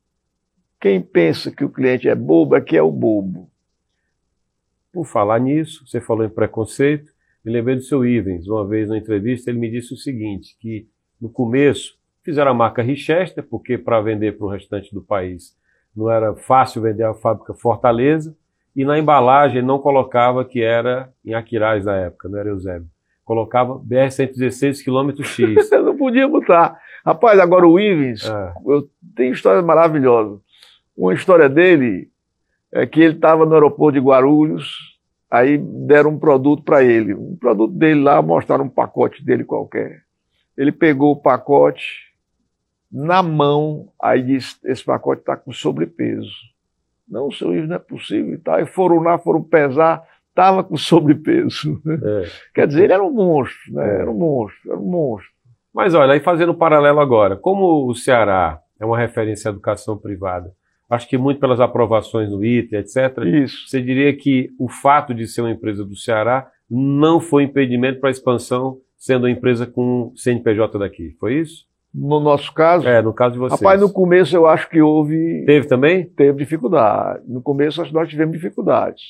Quem 0.80 1.02
pensa 1.02 1.52
que 1.52 1.64
o 1.64 1.70
cliente 1.70 2.10
é 2.10 2.16
bobo 2.16 2.56
é 2.56 2.62
que 2.62 2.76
é 2.76 2.82
o 2.82 2.92
bobo. 2.92 3.50
Por 4.92 5.06
falar 5.06 5.40
nisso, 5.40 5.86
você 5.88 6.02
falou 6.02 6.26
em 6.26 6.30
preconceito, 6.30 7.15
me 7.46 7.52
lembrei 7.52 7.76
do 7.76 7.82
seu 7.84 8.04
Ivens. 8.06 8.48
Uma 8.48 8.66
vez 8.68 8.90
na 8.90 8.98
entrevista 8.98 9.50
ele 9.52 9.60
me 9.60 9.70
disse 9.70 9.94
o 9.94 9.98
seguinte, 9.98 10.58
que 10.60 10.88
no 11.22 11.30
começo 11.30 11.98
fizeram 12.24 12.52
a 12.52 12.54
marca 12.56 12.82
Richester, 12.82 13.44
porque 13.48 13.78
para 13.78 14.02
vender 14.02 14.38
para 14.38 14.48
o 14.48 14.50
restante 14.50 14.94
do 14.94 15.02
país 15.02 15.56
não 15.96 16.10
era 16.10 16.36
fácil 16.36 16.82
vender 16.82 17.04
a 17.04 17.14
fábrica 17.14 17.54
Fortaleza, 17.54 18.36
e 18.76 18.84
na 18.84 19.00
embalagem 19.00 19.62
não 19.62 19.80
colocava 19.80 20.44
que 20.44 20.62
era 20.62 21.10
em 21.24 21.34
Aquiraz 21.34 21.86
na 21.86 21.96
época, 21.96 22.28
não 22.28 22.38
era 22.38 22.50
Eusébio. 22.50 22.90
Colocava 23.24 23.80
BR-116 23.80 24.84
km 24.84 25.24
X. 25.24 25.70
Não 25.72 25.98
podia 25.98 26.28
botar. 26.28 26.78
Rapaz, 27.04 27.40
agora 27.40 27.66
o 27.66 27.80
Ivens, 27.80 28.24
É. 28.30 28.54
eu 28.68 28.88
tenho 29.16 29.34
histórias 29.34 29.64
maravilhosas. 29.66 30.40
Uma 30.96 31.14
história 31.14 31.48
dele 31.50 32.10
é 32.72 32.86
que 32.86 33.02
ele 33.02 33.16
estava 33.16 33.46
no 33.46 33.54
aeroporto 33.54 34.00
de 34.00 34.06
Guarulhos, 34.06 34.95
aí 35.30 35.58
deram 35.58 36.12
um 36.12 36.20
produto 36.20 36.64
para 36.64 36.84
ele. 36.84 37.14
Um 37.14 37.36
produto 37.36 37.74
dele 37.74 38.02
lá, 38.02 38.22
mostraram 38.22 38.66
um 38.66 38.70
pacote 38.70 39.24
dele 39.24 39.44
qualquer. 39.44 40.04
Ele 40.58 40.72
pegou 40.72 41.12
o 41.12 41.22
pacote 41.22 42.06
na 42.92 43.22
mão, 43.22 43.90
aí 44.02 44.22
disse: 44.22 44.58
esse 44.64 44.84
pacote 44.84 45.22
está 45.22 45.36
com 45.36 45.52
sobrepeso. 45.52 46.32
Não, 47.08 47.32
seu 47.32 47.54
Ives, 47.54 47.70
não 47.70 47.76
é 47.76 47.80
possível 47.80 48.34
e 48.34 48.38
tal. 48.38 48.60
E 48.60 48.66
foram 48.66 49.00
lá, 49.00 49.18
foram 49.18 49.44
pesar, 49.44 50.04
estava 50.30 50.64
com 50.64 50.76
sobrepeso. 50.76 51.82
É. 51.88 52.30
Quer 52.54 52.68
dizer, 52.68 52.86
ele 52.86 52.94
era 52.94 53.04
um 53.04 53.12
monstro, 53.12 53.74
né? 53.74 54.02
Era 54.02 54.10
um 54.10 54.18
monstro, 54.18 54.72
era 54.72 54.80
um 54.80 54.90
monstro. 54.90 55.32
Mas 55.74 55.94
olha, 55.94 56.14
aí 56.14 56.20
fazendo 56.22 56.54
um 56.54 56.58
paralelo 56.58 57.00
agora, 57.00 57.36
como 57.36 57.88
o 57.88 57.94
Ceará 57.94 58.62
é 58.80 58.86
uma 58.86 58.98
referência 58.98 59.50
à 59.50 59.52
educação 59.52 59.98
privada, 59.98 60.54
acho 60.90 61.08
que 61.10 61.18
muito 61.18 61.40
pelas 61.40 61.60
aprovações 61.60 62.30
no 62.30 62.44
ITA, 62.44 62.78
etc., 62.78 63.18
Isso. 63.26 63.68
você 63.68 63.82
diria 63.82 64.16
que 64.16 64.50
o 64.60 64.68
fato 64.70 65.14
de 65.14 65.28
ser 65.28 65.42
uma 65.42 65.52
empresa 65.52 65.84
do 65.84 65.96
Ceará 65.96 66.48
não 66.70 67.20
foi 67.20 67.44
impedimento 67.44 68.00
para 68.00 68.10
a 68.10 68.12
expansão, 68.12 68.78
sendo 68.98 69.24
uma 69.24 69.32
empresa 69.32 69.66
com 69.68 70.12
CNPJ 70.16 70.78
daqui, 70.80 71.16
foi 71.20 71.36
isso? 71.40 71.66
No 71.94 72.20
nosso 72.20 72.54
caso, 72.54 72.86
É, 72.88 73.02
no 73.02 73.14
caso 73.14 73.34
de 73.34 73.40
vocês. 73.40 73.60
rapaz, 73.62 73.80
no 73.80 73.92
começo 73.92 74.36
eu 74.36 74.46
acho 74.46 74.70
que 74.70 74.82
houve 74.82 75.44
Teve 75.46 75.66
também? 75.68 76.06
teve 76.06 76.38
dificuldade. 76.40 77.24
No 77.28 77.42
começo 77.42 77.82
acho 77.82 77.92
que 77.92 77.96
nós 77.96 78.10
tivemos 78.10 78.34
dificuldades. 78.34 79.02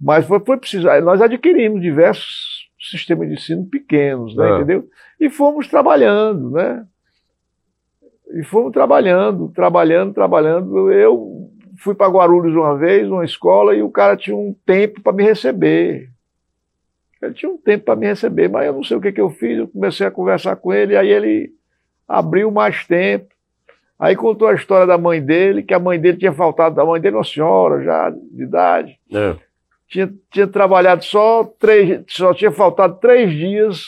Mas 0.00 0.24
foi, 0.26 0.38
foi 0.40 0.56
preciso. 0.56 0.86
Nós 1.02 1.20
adquirimos 1.20 1.80
diversos 1.82 2.68
sistemas 2.78 3.28
de 3.28 3.34
ensino 3.34 3.66
pequenos, 3.66 4.34
né, 4.36 4.44
Ah. 4.48 4.56
entendeu? 4.56 4.84
E 5.20 5.28
fomos 5.28 5.66
trabalhando, 5.68 6.50
né? 6.50 6.84
E 8.34 8.44
fomos 8.44 8.72
trabalhando, 8.72 9.48
trabalhando, 9.54 10.14
trabalhando. 10.14 10.92
Eu 10.92 11.50
fui 11.78 11.94
para 11.94 12.10
Guarulhos 12.10 12.54
uma 12.54 12.76
vez, 12.76 13.08
numa 13.08 13.24
escola, 13.24 13.74
e 13.74 13.82
o 13.82 13.90
cara 13.90 14.16
tinha 14.16 14.36
um 14.36 14.54
tempo 14.64 15.00
para 15.00 15.12
me 15.12 15.24
receber. 15.24 16.08
Ele 17.20 17.34
tinha 17.34 17.50
um 17.50 17.58
tempo 17.58 17.84
para 17.84 17.96
me 17.96 18.06
receber, 18.06 18.48
mas 18.48 18.66
eu 18.66 18.72
não 18.72 18.84
sei 18.84 18.96
o 18.96 19.00
que, 19.00 19.12
que 19.12 19.20
eu 19.20 19.30
fiz. 19.30 19.58
Eu 19.58 19.68
comecei 19.68 20.06
a 20.06 20.10
conversar 20.10 20.56
com 20.56 20.72
ele, 20.72 20.96
aí 20.96 21.08
ele 21.08 21.50
abriu 22.08 22.50
mais 22.50 22.86
tempo. 22.86 23.26
Aí 23.98 24.16
contou 24.16 24.48
a 24.48 24.54
história 24.54 24.86
da 24.86 24.96
mãe 24.96 25.20
dele, 25.20 25.62
que 25.62 25.74
a 25.74 25.78
mãe 25.78 26.00
dele 26.00 26.16
tinha 26.16 26.32
faltado, 26.32 26.80
a 26.80 26.86
mãe 26.86 26.98
dele, 27.00 27.16
uma 27.16 27.24
senhora 27.24 27.82
já 27.82 28.08
de 28.08 28.42
idade, 28.42 28.98
É. 29.12 29.36
tinha, 29.86 30.10
tinha 30.30 30.46
trabalhado 30.46 31.04
só 31.04 31.44
três, 31.58 32.02
só 32.08 32.32
tinha 32.32 32.50
faltado 32.50 32.96
três 32.98 33.30
dias 33.30 33.84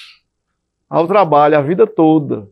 ao 0.91 1.07
trabalho, 1.07 1.57
a 1.57 1.63
vida 1.63 1.87
toda. 1.87 2.47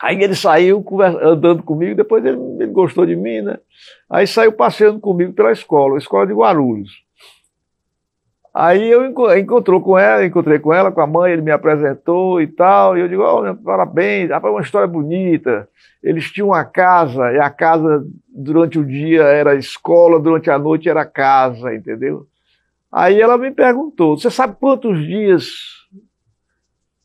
Aí 0.00 0.22
ele 0.22 0.34
saiu 0.34 0.84
andando 1.20 1.62
comigo, 1.62 1.96
depois 1.96 2.24
ele, 2.24 2.38
ele 2.60 2.72
gostou 2.72 3.04
de 3.04 3.16
mim, 3.16 3.40
né? 3.40 3.58
Aí 4.08 4.26
saiu 4.26 4.52
passeando 4.52 5.00
comigo 5.00 5.32
pela 5.32 5.50
escola, 5.50 5.96
a 5.96 5.98
escola 5.98 6.26
de 6.26 6.32
Guarulhos. 6.32 7.02
Aí 8.54 8.88
eu 8.90 9.04
enco- 9.04 9.32
encontrou 9.34 9.80
com 9.80 9.98
ela, 9.98 10.24
encontrei 10.24 10.58
com 10.58 10.72
ela, 10.72 10.90
com 10.90 11.00
a 11.00 11.06
mãe, 11.06 11.32
ele 11.32 11.42
me 11.42 11.50
apresentou 11.50 12.40
e 12.40 12.46
tal, 12.46 12.96
e 12.96 13.00
eu 13.00 13.08
digo, 13.08 13.22
olha, 13.22 13.54
parabéns, 13.54 14.30
rapaz, 14.30 14.52
uma 14.52 14.62
história 14.62 14.88
bonita. 14.88 15.68
Eles 16.02 16.30
tinham 16.30 16.48
uma 16.48 16.64
casa, 16.64 17.32
e 17.32 17.38
a 17.38 17.50
casa 17.50 18.04
durante 18.28 18.78
o 18.78 18.84
dia 18.84 19.22
era 19.22 19.54
escola, 19.54 20.18
durante 20.18 20.50
a 20.50 20.58
noite 20.58 20.88
era 20.88 21.04
casa, 21.04 21.74
entendeu? 21.74 22.26
Aí 22.90 23.20
ela 23.20 23.36
me 23.36 23.50
perguntou, 23.50 24.18
você 24.18 24.30
sabe 24.30 24.56
quantos 24.58 25.06
dias 25.06 25.50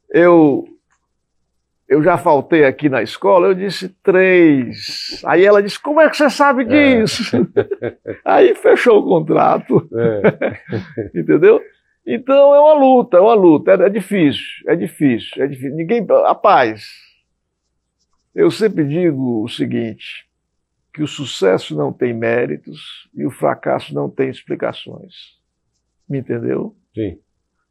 eu 0.09 0.65
eu 1.93 2.01
já 2.01 2.17
faltei 2.17 2.65
aqui 2.65 2.89
na 2.89 3.03
escola? 3.03 3.47
Eu 3.47 3.53
disse 3.53 3.89
três. 4.01 5.21
Aí 5.25 5.45
ela 5.45 5.61
disse, 5.61 5.79
como 5.79 6.01
é 6.01 6.09
que 6.09 6.17
você 6.17 6.29
sabe 6.29 6.65
disso? 6.65 7.23
Aí 8.25 8.55
fechou 8.55 8.99
o 8.99 9.05
contrato. 9.05 9.87
É. 9.95 11.13
Entendeu? 11.19 11.61
Então 12.05 12.53
é 12.53 12.59
uma 12.59 12.73
luta, 12.73 13.17
é 13.17 13.19
uma 13.19 13.35
luta, 13.35 13.71
é, 13.71 13.85
é 13.85 13.89
difícil, 13.89 14.43
é 14.67 14.75
difícil, 14.75 15.43
é 15.43 15.47
difícil. 15.47 15.75
Ninguém, 15.75 16.05
rapaz, 16.05 16.85
eu 18.33 18.49
sempre 18.49 18.83
digo 18.83 19.43
o 19.43 19.47
seguinte, 19.47 20.27
que 20.93 21.03
o 21.03 21.07
sucesso 21.07 21.75
não 21.75 21.93
tem 21.93 22.13
méritos 22.13 23.07
e 23.13 23.25
o 23.25 23.31
fracasso 23.31 23.93
não 23.93 24.09
tem 24.09 24.29
explicações. 24.29 25.37
Me 26.09 26.19
entendeu? 26.19 26.75
Sim. 26.93 27.19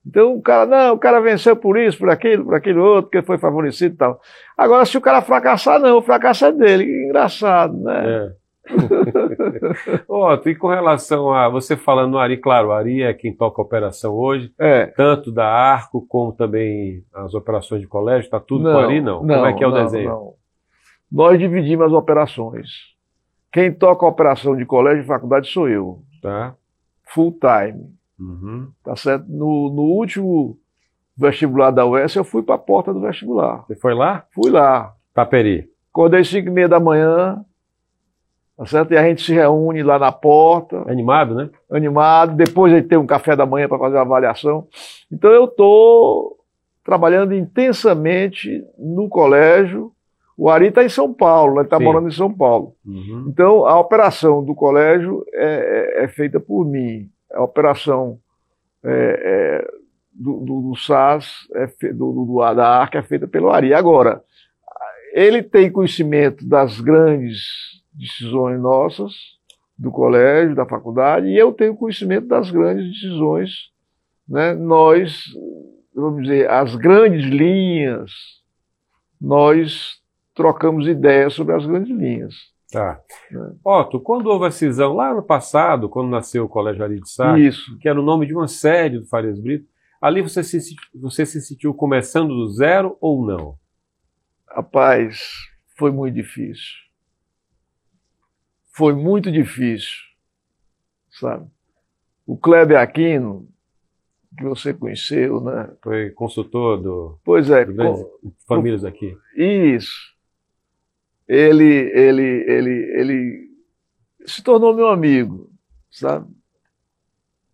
Então 0.07 0.35
o 0.35 0.43
cara, 0.43 0.67
não, 0.67 0.95
o 0.95 0.99
cara 0.99 1.21
venceu 1.21 1.55
por 1.57 1.79
isso, 1.79 1.99
por 1.99 2.11
aquilo, 2.11 2.45
por 2.45 2.55
aquilo 2.55 2.83
outro, 2.85 3.11
que 3.11 3.23
foi 3.23 3.39
favorecido 3.39 3.95
e 3.95 3.99
tal. 3.99 4.21
Agora, 4.59 4.85
se 4.85 4.99
o 4.99 5.01
cara 5.01 5.23
fracassar, 5.23 5.79
não, 5.79 5.99
o 5.99 6.03
fracasso 6.03 6.45
é 6.47 6.53
dele. 6.53 6.85
Que 6.85 7.05
engraçado, 7.07 7.77
né? 7.79 8.05
É. 8.07 8.43
Ó, 10.09 10.35
e 10.47 10.55
com 10.55 10.69
relação 10.69 11.33
a 11.33 11.49
você 11.49 11.77
falando 11.77 12.13
no 12.13 12.19
Ari, 12.19 12.37
claro, 12.37 12.69
o 12.69 12.73
Ari 12.73 13.03
é 13.03 13.13
quem 13.13 13.35
toca 13.35 13.61
a 13.61 13.65
operação 13.65 14.15
hoje, 14.15 14.53
É. 14.59 14.87
tanto 14.87 15.33
da 15.33 15.47
Arco 15.47 16.05
como 16.09 16.33
também 16.33 17.03
as 17.15 17.35
operações 17.35 17.81
de 17.81 17.87
colégio, 17.89 18.31
tá 18.31 18.41
tudo 18.41 18.65
com 18.65 18.75
o 18.75 18.79
Ari, 18.79 19.01
não? 19.01 19.19
Como 19.19 19.33
é 19.47 19.53
que 19.53 19.65
é 19.65 19.67
o 19.67 19.71
não, 19.71 19.83
desenho? 19.85 20.09
não. 20.11 20.35
Nós 21.11 21.39
dividimos 21.39 21.87
as 21.87 21.93
operações. 21.93 22.69
Quem 23.53 23.71
toca 23.73 24.07
a 24.07 24.09
operação 24.09 24.57
de 24.57 24.65
colégio 24.65 25.03
e 25.03 25.07
faculdade 25.07 25.49
sou 25.49 25.69
eu, 25.69 25.99
Tá? 26.23 26.55
full 27.13 27.33
time. 27.39 27.85
Uhum. 28.23 28.69
Tá 28.85 28.95
certo? 28.97 29.25
No, 29.29 29.69
no 29.71 29.83
último 29.83 30.57
vestibular 31.17 31.71
da 31.71 31.85
UES, 31.87 32.15
eu 32.15 32.25
fui 32.25 32.43
para 32.43 32.55
a 32.55 32.59
porta 32.59 32.93
do 32.93 33.01
vestibular. 33.01 33.65
Você 33.67 33.75
foi 33.77 33.95
lá? 33.95 34.25
Fui 34.35 34.51
lá. 34.51 34.95
Taperi. 35.15 35.69
Acordei 35.91 36.25
5 36.25 36.49
e 36.49 36.51
meia 36.51 36.69
da 36.69 36.81
manhã, 36.81 37.45
tá 38.57 38.65
certo? 38.65 38.93
E 38.93 38.97
a 38.97 39.03
gente 39.07 39.23
se 39.23 39.33
reúne 39.35 39.83
lá 39.83 39.99
na 39.99 40.11
porta, 40.11 40.83
Animado, 40.91 41.35
né? 41.35 41.51
animado. 41.71 42.35
Depois 42.35 42.73
a 42.73 42.77
gente 42.77 42.89
tem 42.89 42.97
um 42.99 43.07
café 43.07 43.37
da 43.37 43.45
manhã 43.45 43.69
para 43.69 43.79
fazer 43.79 43.97
uma 43.97 44.03
avaliação. 44.03 44.67
Então 45.11 45.31
eu 45.31 45.45
estou 45.45 46.39
trabalhando 46.85 47.35
intensamente 47.35 48.65
no 48.79 49.09
colégio. 49.09 49.93
O 50.37 50.49
Ari 50.49 50.69
está 50.69 50.83
em 50.83 50.89
São 50.89 51.13
Paulo, 51.13 51.57
ele 51.59 51.65
está 51.67 51.79
morando 51.79 52.09
em 52.09 52.13
São 52.13 52.33
Paulo. 52.33 52.75
Uhum. 52.87 53.27
Então 53.29 53.67
a 53.67 53.79
operação 53.79 54.43
do 54.43 54.55
colégio 54.55 55.25
é, 55.33 55.99
é- 56.01 56.05
é 56.05 56.09
feita 56.09 56.41
por 56.41 56.65
mim. 56.65 57.09
A 57.35 57.43
operação 57.43 58.19
é, 58.85 58.91
é, 58.91 59.71
do, 60.13 60.41
do, 60.41 60.61
do 60.69 60.77
SAS, 60.77 61.49
é 61.55 61.69
fe- 61.69 61.93
do, 61.93 62.13
do, 62.13 62.55
da 62.55 62.81
ARC 62.81 62.95
é 62.95 63.03
feita 63.03 63.27
pelo 63.27 63.51
Ari. 63.51 63.73
Agora, 63.73 64.23
ele 65.13 65.43
tem 65.43 65.71
conhecimento 65.71 66.47
das 66.47 66.81
grandes 66.81 67.43
decisões 67.93 68.61
nossas, 68.61 69.13
do 69.77 69.91
colégio, 69.91 70.55
da 70.55 70.67
faculdade, 70.67 71.27
e 71.27 71.37
eu 71.37 71.53
tenho 71.53 71.77
conhecimento 71.77 72.27
das 72.27 72.51
grandes 72.51 72.93
decisões. 72.93 73.71
Né? 74.29 74.55
Nós, 74.55 75.25
vamos 75.95 76.23
dizer, 76.23 76.49
as 76.51 76.75
grandes 76.77 77.25
linhas, 77.25 78.13
nós 79.21 80.01
trocamos 80.35 80.87
ideias 80.87 81.35
sobre 81.35 81.55
as 81.55 81.67
grandes 81.67 81.95
linhas. 81.95 82.35
Tá. 82.73 83.01
É. 83.31 83.37
Otto, 83.63 84.01
quando 84.01 84.27
houve 84.29 84.47
a 84.47 84.51
cisão, 84.51 84.95
lá 84.95 85.15
no 85.15 85.23
passado, 85.23 85.89
quando 85.89 86.09
nasceu 86.11 86.45
o 86.45 86.49
Colégio 86.49 86.83
Ari 86.83 87.01
de 87.01 87.11
Sá, 87.11 87.39
Isso. 87.39 87.79
que 87.79 87.89
era 87.89 88.01
o 88.01 88.05
nome 88.05 88.27
de 88.27 88.35
uma 88.35 88.49
sede 88.49 88.99
do 88.99 89.07
Farias 89.07 89.39
Brito, 89.39 89.69
ali 90.01 90.23
você 90.23 90.43
se, 90.43 90.59
você 90.95 91.27
se 91.27 91.41
sentiu 91.43 91.75
começando 91.75 92.29
do 92.35 92.49
zero 92.49 92.97
ou 93.01 93.25
não? 93.25 93.57
Rapaz, 94.49 95.21
foi 95.77 95.91
muito 95.91 96.15
difícil. 96.15 96.81
Foi 98.75 98.95
muito 98.95 99.31
difícil, 99.31 99.99
sabe? 101.11 101.47
O 102.27 102.37
Kleber 102.39 102.79
Aquino 102.79 103.49
que 104.37 104.45
você 104.45 104.73
conheceu, 104.73 105.43
né? 105.43 105.71
Foi 105.83 106.09
consultor 106.11 106.81
do, 106.81 107.19
Pois 107.23 107.51
é, 107.51 107.67
do 107.67 107.75
com- 107.77 108.33
famílias 108.49 108.83
aqui. 108.83 109.15
Isso. 109.37 110.11
Ele, 111.29 111.65
ele, 111.95 112.23
ele, 112.51 112.71
ele 113.01 113.49
se 114.27 114.43
tornou 114.43 114.75
meu 114.75 114.89
amigo, 114.89 115.51
sabe? 115.91 116.27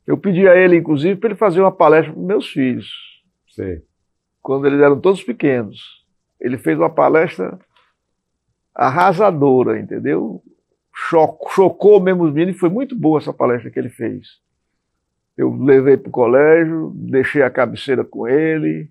Eu 0.06 0.16
pedi 0.16 0.48
a 0.48 0.56
ele, 0.56 0.76
inclusive, 0.76 1.16
para 1.20 1.30
ele 1.30 1.38
fazer 1.38 1.60
uma 1.60 1.70
palestra 1.72 2.12
para 2.12 2.22
meus 2.22 2.48
filhos, 2.48 2.90
Sei. 3.48 3.82
quando 4.42 4.66
eles 4.66 4.80
eram 4.80 4.98
todos 5.00 5.22
pequenos. 5.22 6.04
Ele 6.40 6.56
fez 6.56 6.78
uma 6.78 6.88
palestra 6.88 7.58
arrasadora, 8.74 9.78
entendeu? 9.78 10.42
Cho- 10.94 11.38
chocou 11.50 12.00
mesmo 12.00 12.24
os 12.24 12.32
meninos 12.32 12.56
e 12.56 12.58
foi 12.58 12.68
muito 12.68 12.96
boa 12.96 13.18
essa 13.18 13.32
palestra 13.32 13.70
que 13.70 13.78
ele 13.78 13.88
fez. 13.90 14.40
Eu 15.36 15.54
levei 15.54 15.96
para 15.96 16.08
o 16.08 16.12
colégio, 16.12 16.92
deixei 16.94 17.42
a 17.42 17.50
cabeceira 17.50 18.04
com 18.04 18.26
ele, 18.26 18.90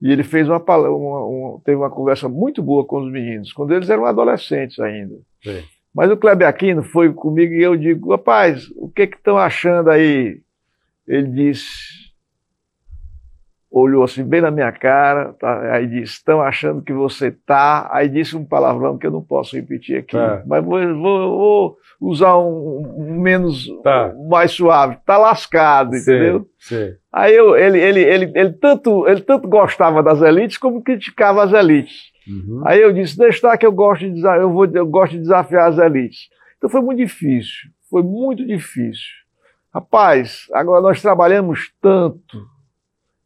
e 0.00 0.10
ele 0.10 0.22
fez 0.22 0.48
uma, 0.48 0.58
uma- 0.58 1.24
uma- 1.24 1.60
teve 1.60 1.76
uma 1.76 1.90
conversa 1.90 2.28
muito 2.28 2.62
boa 2.62 2.84
com 2.84 3.00
os 3.00 3.10
meninos, 3.10 3.52
quando 3.52 3.72
eles 3.74 3.90
eram 3.90 4.04
adolescentes 4.06 4.78
ainda. 4.80 5.16
Sei. 5.42 5.64
Mas 5.94 6.10
o 6.10 6.16
Kleber 6.16 6.46
Aquino 6.48 6.82
foi 6.82 7.12
comigo 7.12 7.52
e 7.52 7.62
eu 7.62 7.76
digo, 7.76 8.10
rapaz, 8.12 8.68
o 8.76 8.88
que 8.88 9.06
que 9.06 9.16
estão 9.16 9.36
achando 9.36 9.90
aí? 9.90 10.40
Ele 11.06 11.26
disse, 11.28 12.09
olhou 13.70 14.02
assim 14.02 14.24
bem 14.24 14.40
na 14.40 14.50
minha 14.50 14.72
cara, 14.72 15.32
tá? 15.34 15.74
aí 15.74 15.86
disse, 15.86 16.14
estão 16.14 16.40
achando 16.42 16.82
que 16.82 16.92
você 16.92 17.30
tá, 17.30 17.88
aí 17.92 18.08
disse 18.08 18.36
um 18.36 18.44
palavrão 18.44 18.98
que 18.98 19.06
eu 19.06 19.10
não 19.12 19.22
posso 19.22 19.54
repetir 19.54 19.98
aqui, 19.98 20.16
Tá. 20.16 20.42
mas 20.46 20.64
vou, 20.64 20.80
vou- 20.96 21.38
vou 21.38 21.76
usar 22.00 22.36
um, 22.38 22.82
um 22.98 23.20
menos, 23.20 23.66
Tá. 23.84 24.12
mais 24.28 24.50
suave, 24.50 24.96
tá 25.06 25.16
lascado, 25.16 25.94
entendeu? 25.94 26.46
Sei. 26.58 26.78
Sei. 26.86 26.94
Aí 27.12 27.34
eu, 27.34 27.56
ele, 27.56 27.78
ele, 27.78 28.00
ele, 28.00 28.32
ele, 28.34 28.52
tanto, 28.54 29.06
ele 29.06 29.20
tanto 29.20 29.46
gostava 29.48 30.02
das 30.02 30.20
elites 30.20 30.58
como 30.58 30.82
criticava 30.82 31.44
as 31.44 31.52
elites. 31.52 32.10
Uhum. 32.28 32.62
Aí 32.64 32.80
eu 32.80 32.92
disse, 32.92 33.16
deixa 33.16 33.36
estar 33.38 33.56
que 33.58 33.66
eu 33.66 33.72
gosto, 33.72 34.08
de, 34.10 34.20
eu, 34.20 34.50
vou, 34.52 34.66
eu 34.66 34.86
gosto 34.86 35.12
de 35.12 35.20
desafiar 35.20 35.68
as 35.68 35.78
elites. 35.78 36.28
Então 36.58 36.68
foi 36.68 36.80
muito 36.80 36.98
difícil, 36.98 37.70
foi 37.88 38.02
muito 38.02 38.44
difícil. 38.46 39.20
Rapaz, 39.72 40.46
agora 40.52 40.80
nós 40.80 41.00
trabalhamos 41.00 41.72
tanto 41.80 42.38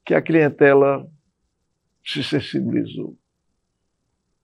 que 0.04 0.14
a 0.14 0.22
clientela 0.22 1.06
se 2.04 2.22
sensibilizou. 2.22 3.14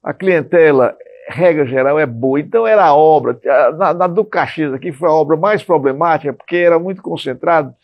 A 0.03 0.15
clientela, 0.15 0.97
regra 1.29 1.67
geral, 1.67 1.99
é 1.99 2.07
boa. 2.07 2.41
Então 2.41 2.67
era 2.67 2.85
a 2.85 2.95
obra, 2.95 3.39
na, 3.77 3.93
na 3.93 4.07
do 4.07 4.25
Caxias 4.25 4.73
aqui 4.73 4.93
foi 4.93 5.09
a 5.09 5.13
obra 5.13 5.37
mais 5.37 5.63
problemática, 5.63 6.33
porque 6.33 6.57
era 6.57 6.79
muito 6.79 7.03
concentrado. 7.03 7.75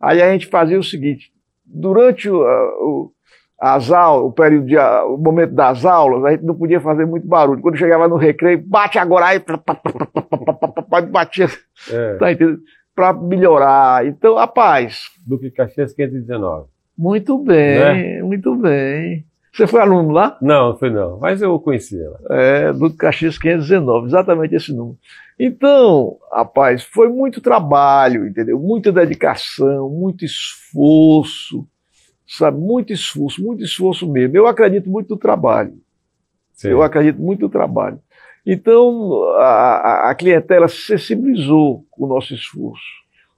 Aí 0.00 0.22
a 0.22 0.32
gente 0.32 0.46
fazia 0.46 0.78
o 0.78 0.84
seguinte, 0.84 1.32
durante 1.64 2.28
o, 2.30 2.42
o 2.42 3.12
as 3.58 3.90
aulas, 3.90 4.26
o 4.26 4.32
período 4.32 4.66
de, 4.66 4.76
o 4.76 5.16
momento 5.16 5.54
das 5.54 5.86
aulas, 5.86 6.22
a 6.24 6.32
gente 6.32 6.44
não 6.44 6.54
podia 6.54 6.78
fazer 6.78 7.06
muito 7.06 7.26
barulho. 7.26 7.62
Quando 7.62 7.78
chegava 7.78 8.06
no 8.06 8.16
recreio, 8.16 8.62
bate 8.66 8.98
agora 8.98 9.26
aí, 9.26 9.42
batia, 11.10 11.46
é. 11.90 12.14
tá 12.16 12.32
entendendo? 12.32 12.60
para 12.96 13.12
melhorar. 13.12 14.06
Então, 14.06 14.38
a 14.38 14.46
paz. 14.46 15.10
Duque 15.24 15.50
Caxias 15.50 15.92
519 15.92 16.68
muito 16.96 17.38
bem, 17.38 18.22
muito 18.22 18.54
bem. 18.56 19.24
Você 19.52 19.66
foi 19.66 19.80
aluno 19.80 20.10
lá? 20.10 20.36
Não, 20.42 20.70
não 20.70 20.76
foi 20.76 20.90
não. 20.90 21.18
Mas 21.18 21.40
eu 21.40 21.58
conheci 21.58 21.98
ela. 22.00 22.18
É, 22.30 22.72
do 22.74 22.92
Caxias 22.92 23.38
519, 23.38 24.06
exatamente 24.06 24.54
esse 24.54 24.70
número. 24.74 24.98
Então, 25.38 26.18
rapaz, 26.32 26.82
foi 26.82 27.08
muito 27.08 27.40
trabalho, 27.40 28.26
entendeu? 28.26 28.58
Muita 28.60 28.92
dedicação, 28.92 29.88
muito 29.88 30.24
esforço, 30.26 31.66
sabe? 32.26 32.58
Muito 32.58 32.92
esforço, 32.92 33.42
muito 33.42 33.62
esforço 33.64 34.10
mesmo. 34.10 34.36
Eu 34.36 34.46
acredito 34.46 34.90
muito 34.90 35.10
no 35.10 35.16
trabalho. 35.16 35.74
Sei. 36.52 36.72
Eu 36.72 36.82
acredito 36.82 37.20
muito 37.20 37.42
no 37.42 37.48
trabalho. 37.48 37.98
Então, 38.44 39.22
a, 39.38 39.44
a- 39.46 40.10
a 40.10 40.14
clientela 40.14 40.68
se 40.68 40.80
sensibilizou 40.82 41.84
com 41.90 42.04
o 42.04 42.08
nosso 42.08 42.34
esforço. 42.34 42.84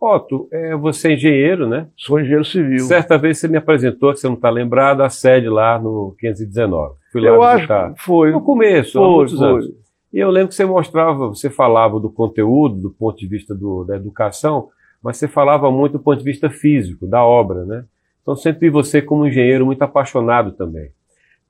Otto, 0.01 0.49
é, 0.53 0.77
você 0.77 1.09
é 1.09 1.13
engenheiro, 1.15 1.67
né? 1.69 1.89
Sou 1.97 2.21
engenheiro 2.21 2.45
civil. 2.45 2.81
Certa 2.81 3.19
vez 3.19 3.39
você 3.39 3.49
me 3.49 3.57
apresentou, 3.57 4.13
que 4.13 4.21
você 4.21 4.29
não 4.29 4.35
está 4.37 4.49
lembrado, 4.49 5.01
a 5.03 5.09
sede 5.11 5.49
lá 5.49 5.79
no 5.79 6.15
519. 6.21 6.95
Fui 7.13 7.21
lá 7.21 7.29
Eu 7.29 7.43
acho 7.43 7.67
que 7.67 8.03
foi. 8.03 8.31
No 8.31 8.41
começo, 8.41 8.99
há 8.99 9.03
Foi, 9.03 9.15
muitos 9.17 9.39
foi. 9.39 9.47
anos. 9.49 9.67
E 10.13 10.19
eu 10.19 10.31
lembro 10.31 10.49
que 10.49 10.55
você 10.55 10.65
mostrava, 10.65 11.27
você 11.29 11.51
falava 11.51 11.99
do 11.99 12.09
conteúdo, 12.11 12.81
do 12.81 12.91
ponto 12.91 13.19
de 13.19 13.27
vista 13.27 13.55
do- 13.55 13.85
da 13.85 13.97
educação, 13.97 14.69
mas 15.03 15.17
você 15.17 15.27
falava 15.29 15.71
muito 15.71 15.93
do 15.95 15.99
ponto 16.01 16.19
de 16.19 16.25
vista 16.25 16.49
físico, 16.49 17.07
da 17.07 17.23
obra, 17.25 17.65
né? 17.65 17.85
Então 18.23 18.37
sempre 18.37 18.61
vi 18.61 18.71
você 18.71 19.03
como 19.03 19.27
engenheiro 19.27 19.67
muito 19.67 19.83
apaixonado 19.83 20.53
também. 20.53 20.91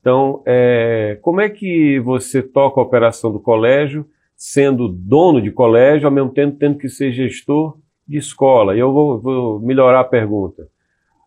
Então, 0.01 0.43
é, 0.47 1.19
como 1.23 1.41
é 1.41 1.49
que 1.49 1.99
você 2.01 2.41
toca 2.43 2.81
a 2.81 2.85
operação 2.85 3.31
do 3.33 3.41
colégio, 3.41 4.07
sendo 4.37 4.89
dono 4.89 5.43
de 5.43 5.51
colégio, 5.51 6.07
ao 6.07 6.13
mesmo 6.13 6.31
tempo 6.31 6.57
tendo 6.59 6.79
que 6.79 6.89
ser 6.89 7.13
gestor 7.13 7.77
de 8.09 8.16
escola? 8.16 8.75
E 8.75 8.79
eu 8.79 8.92
vou, 8.92 9.21
vou 9.21 9.61
melhorar 9.61 10.01
a 10.01 10.05
pergunta. 10.05 10.68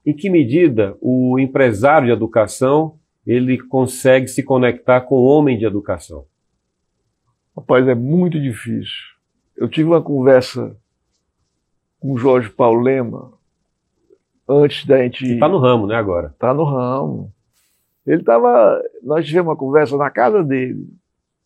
Em 0.06 0.14
que 0.14 0.30
medida 0.30 0.98
o 1.00 1.38
empresário 1.40 2.08
de 2.08 2.14
educação 2.14 2.96
ele 3.26 3.60
consegue 3.60 4.28
se 4.28 4.42
conectar 4.42 5.02
com 5.02 5.16
o 5.16 5.24
homem 5.24 5.58
de 5.58 5.66
educação? 5.66 6.26
Rapaz, 7.56 7.88
é 7.88 7.94
muito 7.94 8.40
difícil. 8.42 9.12
Eu 9.56 9.70
tive 9.70 9.88
uma 9.90 10.02
conversa 10.02 10.76
com 12.00 12.14
o 12.14 12.18
Jorge 12.18 12.50
Paulo 12.50 12.82
Lema 12.82 13.32
antes 14.50 14.86
da 14.86 14.98
gente. 15.04 15.24
Está 15.34 15.48
no 15.48 15.60
ramo, 15.60 15.86
né, 15.86 15.96
agora? 15.96 16.34
Tá 16.40 16.54
no 16.54 16.64
ramo. 16.64 17.32
Ele 18.08 18.22
estava. 18.22 18.82
Nós 19.04 19.26
tivemos 19.26 19.50
uma 19.50 19.56
conversa 19.56 19.96
na 19.98 20.10
casa 20.10 20.44
dele. 20.44 20.88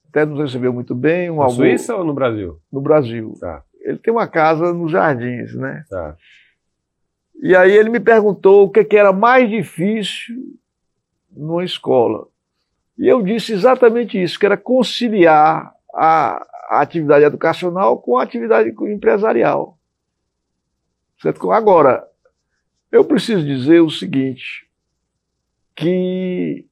Até 0.10 0.26
nos 0.26 0.40
recebeu 0.40 0.72
muito 0.72 0.96
bem. 0.96 1.30
Um 1.30 1.36
Na 1.38 1.42
almoço 1.44 1.58
Suíça 1.58 1.94
ou 1.94 2.06
no 2.06 2.14
Brasil? 2.14 2.58
no 2.72 2.80
Brasil. 2.80 3.34
Tá, 3.38 3.62
Ele 3.86 4.00
tem 4.00 4.12
uma 4.12 4.28
casa 4.28 4.74
nos 4.74 4.92
Jardins, 4.92 5.54
né? 5.54 5.86
tá. 5.88 6.18
E 7.42 7.56
aí 7.56 7.72
ele 7.72 7.90
me 7.90 8.00
perguntou 8.00 8.66
o 8.66 8.70
que, 8.70 8.84
que 8.84 8.98
era 8.98 9.14
mais 9.14 9.48
difícil 9.48 10.36
numa 11.30 11.64
escola. 11.64 12.28
E 12.98 13.08
eu 13.08 13.22
disse 13.22 13.54
exatamente 13.54 14.22
isso, 14.22 14.40
que 14.40 14.46
era 14.46 14.58
conciliar 14.58 15.72
a, 15.94 16.44
a 16.70 16.82
atividade 16.82 17.26
educacional 17.26 18.00
com 18.00 18.18
a 18.18 18.24
atividade 18.24 18.70
empresarial. 18.70 19.78
Certo? 21.22 21.52
Agora, 21.52 22.08
eu 22.92 23.06
preciso 23.06 23.46
dizer 23.46 23.82
o 23.82 23.90
seguinte, 23.90 24.68
que 25.76 26.66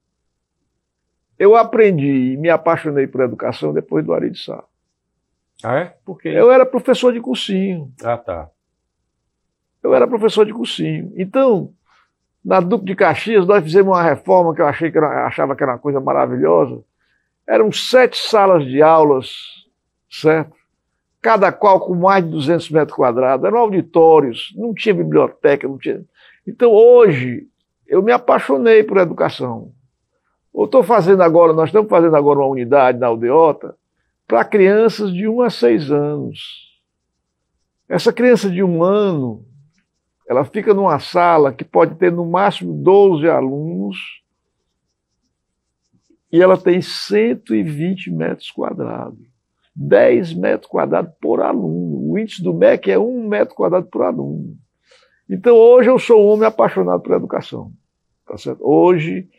eu 1.38 1.56
aprendi 1.56 2.34
e 2.34 2.38
me 2.38 2.50
apaixonei 2.50 3.06
por 3.06 3.22
educação 3.22 3.74
depois 3.74 4.04
do 4.04 4.14
Ari 4.14 4.32
de 4.32 4.40
Sá. 4.40 4.64
Ah, 5.64 5.78
é? 5.78 5.96
Por 6.06 6.20
quê? 6.20 6.30
Eu 6.30 6.52
era 6.52 6.66
professor 6.66 7.14
de 7.14 7.22
cursinho. 7.22 7.92
Ah, 8.04 8.18
tá. 8.18 8.50
Eu 9.82 9.94
era 9.94 10.08
professor 10.08 10.46
de 10.46 10.54
cursinho. 10.54 11.12
Então, 11.16 11.74
na 12.44 12.60
Duque 12.60 12.86
de 12.86 12.96
Caxias, 12.96 13.46
nós 13.46 13.64
fizemos 13.64 13.94
uma 13.94 14.02
reforma 14.02 14.56
que 14.56 14.62
eu 14.62 14.68
achei 14.68 14.92
que 14.92 14.98
era, 14.98 15.26
achava 15.26 15.56
que 15.56 15.64
era 15.64 15.74
uma 15.74 15.80
coisa 15.80 16.00
maravilhosa. 16.00 16.84
Eram 17.48 17.72
sete 17.72 18.18
salas 18.18 18.66
de 18.66 18.82
aulas, 18.82 19.30
certo? 20.10 20.56
Cada 21.22 21.52
qual 21.52 21.80
com 21.80 21.96
mais 21.96 22.24
de 22.24 22.32
200 22.32 22.70
metros 22.70 22.96
quadrados. 22.96 23.46
Eram 23.46 23.60
auditórios, 23.60 24.54
não 24.56 24.74
tinha 24.74 24.94
biblioteca, 24.94 25.68
não 25.68 25.78
tinha. 25.78 26.04
Então, 26.46 26.72
hoje, 26.72 27.48
eu 27.88 28.02
me 28.02 28.12
apaixonei 28.12 28.84
por 28.84 28.98
educação. 28.98 29.72
Eu 30.54 30.66
estou 30.66 30.84
fazendo 30.84 31.24
agora, 31.24 31.54
nós 31.54 31.70
estamos 31.70 31.90
fazendo 31.90 32.16
agora 32.16 32.40
uma 32.40 32.48
unidade 32.48 33.00
na 33.00 33.08
aldeota 33.08 33.76
para 34.34 34.46
crianças 34.46 35.14
de 35.14 35.28
1 35.28 35.42
a 35.44 35.50
6 35.52 35.92
anos. 35.92 36.40
Essa 37.88 38.12
criança 38.12 38.50
de 38.50 38.64
um 38.64 38.82
ano, 38.82 39.46
ela 40.28 40.44
fica 40.44 40.74
numa 40.74 40.98
sala 40.98 41.54
que 41.54 41.64
pode 41.64 41.94
ter 42.00 42.12
no 42.12 42.26
máximo 42.26 42.74
12 42.74 43.30
alunos 43.30 43.96
e 46.32 46.42
ela 46.42 46.58
tem 46.58 46.82
120 46.82 48.10
metros 48.10 48.50
quadrados. 48.50 49.20
10 49.76 50.34
metros 50.34 50.68
quadrados 50.68 51.14
por 51.22 51.40
aluno. 51.40 52.12
O 52.12 52.18
índice 52.18 52.42
do 52.42 52.56
MEC 52.56 52.90
é 52.90 52.98
1 52.98 53.28
metro 53.28 53.54
quadrado 53.54 53.86
por 53.86 54.02
aluno. 54.02 54.58
Então 55.30 55.56
hoje 55.56 55.92
eu 55.92 56.00
sou 56.00 56.20
um 56.20 56.30
homem 56.30 56.48
apaixonado 56.48 57.04
pela 57.04 57.18
educação. 57.18 57.72
Tá 58.26 58.36
certo? 58.36 58.68
Hoje 58.68 59.30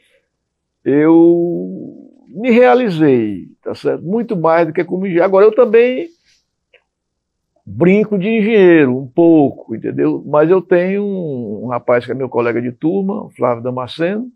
eu 0.85 2.14
me 2.29 2.51
realizei, 2.51 3.49
tá 3.63 3.75
certo? 3.75 4.03
Muito 4.05 4.37
mais 4.37 4.67
do 4.67 4.73
que 4.73 4.85
como 4.85 5.05
engenheiro. 5.07 5.25
Agora 5.25 5.47
eu 5.47 5.55
também 5.55 6.09
brinco 7.67 8.19
de 8.19 8.29
engenheiro, 8.29 8.97
um 8.99 9.07
pouco, 9.07 9.75
entendeu? 9.75 10.23
Mas 10.27 10.51
eu 10.51 10.61
tenho 10.61 11.03
um, 11.03 11.65
um 11.65 11.67
rapaz 11.69 12.05
que 12.05 12.13
é 12.13 12.15
meu 12.15 12.29
colega 12.29 12.61
de 12.61 12.73
turma, 12.73 13.31
Flávio 13.37 13.63
Damasceno, 13.65 14.29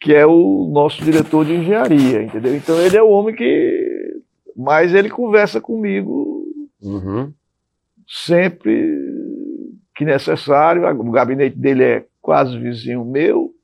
que 0.00 0.14
é 0.14 0.26
o 0.26 0.70
nosso 0.72 1.02
diretor 1.04 1.44
de 1.44 1.54
engenharia, 1.54 2.22
entendeu? 2.22 2.54
Então 2.54 2.78
ele 2.80 2.96
é 2.96 3.02
o 3.02 3.08
homem 3.10 3.34
que. 3.34 4.20
Mas 4.56 4.94
ele 4.94 5.08
conversa 5.08 5.60
comigo 5.60 6.42
Uhum. 6.82 7.32
sempre 8.06 8.98
que 9.94 10.04
necessário. 10.04 10.82
O 11.00 11.10
gabinete 11.10 11.56
dele 11.56 11.84
é 11.84 12.04
quase 12.20 12.58
vizinho 12.58 13.04
meu, 13.04 13.54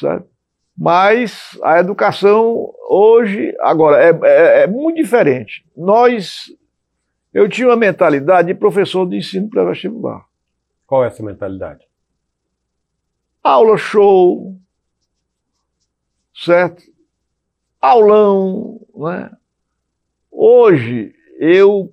certo? 0.00 0.31
Mas 0.76 1.58
a 1.62 1.78
educação 1.78 2.72
hoje, 2.88 3.54
agora, 3.60 4.02
é, 4.02 4.10
é, 4.22 4.62
é 4.62 4.66
muito 4.66 4.96
diferente. 4.96 5.64
Nós, 5.76 6.46
eu 7.32 7.48
tinha 7.48 7.68
uma 7.68 7.76
mentalidade 7.76 8.48
de 8.48 8.54
professor 8.54 9.08
de 9.08 9.16
ensino 9.16 9.48
pré-vestibular. 9.48 10.24
Qual 10.86 11.04
é 11.04 11.06
essa 11.06 11.22
mentalidade? 11.22 11.86
Aula 13.42 13.76
show, 13.76 14.56
certo? 16.34 16.82
Aulão, 17.80 18.80
né? 18.94 19.30
Hoje 20.30 21.14
eu 21.38 21.92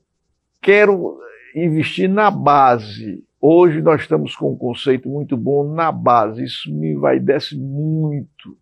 quero 0.61 1.19
investir 1.55 2.09
na 2.09 2.29
base. 2.29 3.23
Hoje 3.41 3.81
nós 3.81 4.01
estamos 4.01 4.35
com 4.35 4.51
um 4.51 4.57
conceito 4.57 5.09
muito 5.09 5.35
bom 5.35 5.73
na 5.73 5.91
base. 5.91 6.43
Isso 6.43 6.73
me 6.73 6.95
vai 6.95 7.19
desce 7.19 7.57
muito. 7.57 8.57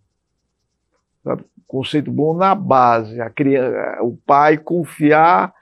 Sabe? 1.28 1.44
Conceito 1.68 2.10
bom 2.10 2.34
na 2.34 2.56
base. 2.56 3.20
A 3.20 3.30
criança, 3.30 4.02
o 4.02 4.16
pai 4.16 4.58
confiar, 4.58 5.54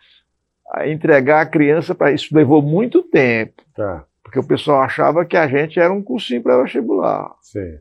entregar 0.86 1.42
a 1.42 1.46
criança 1.46 1.96
para 1.96 2.12
isso 2.12 2.36
levou 2.36 2.62
muito 2.62 3.02
tempo. 3.02 3.64
Tá. 3.76 4.06
Porque 4.24 4.40
o 4.40 4.48
pessoal 4.48 4.82
achava 4.82 5.26
que 5.26 5.36
a 5.36 5.48
gente 5.48 5.80
era 5.80 5.92
um 5.92 6.04
cursinho 6.04 6.44
para 6.44 6.62
vestibular. 6.62 7.34
Sim. 7.42 7.80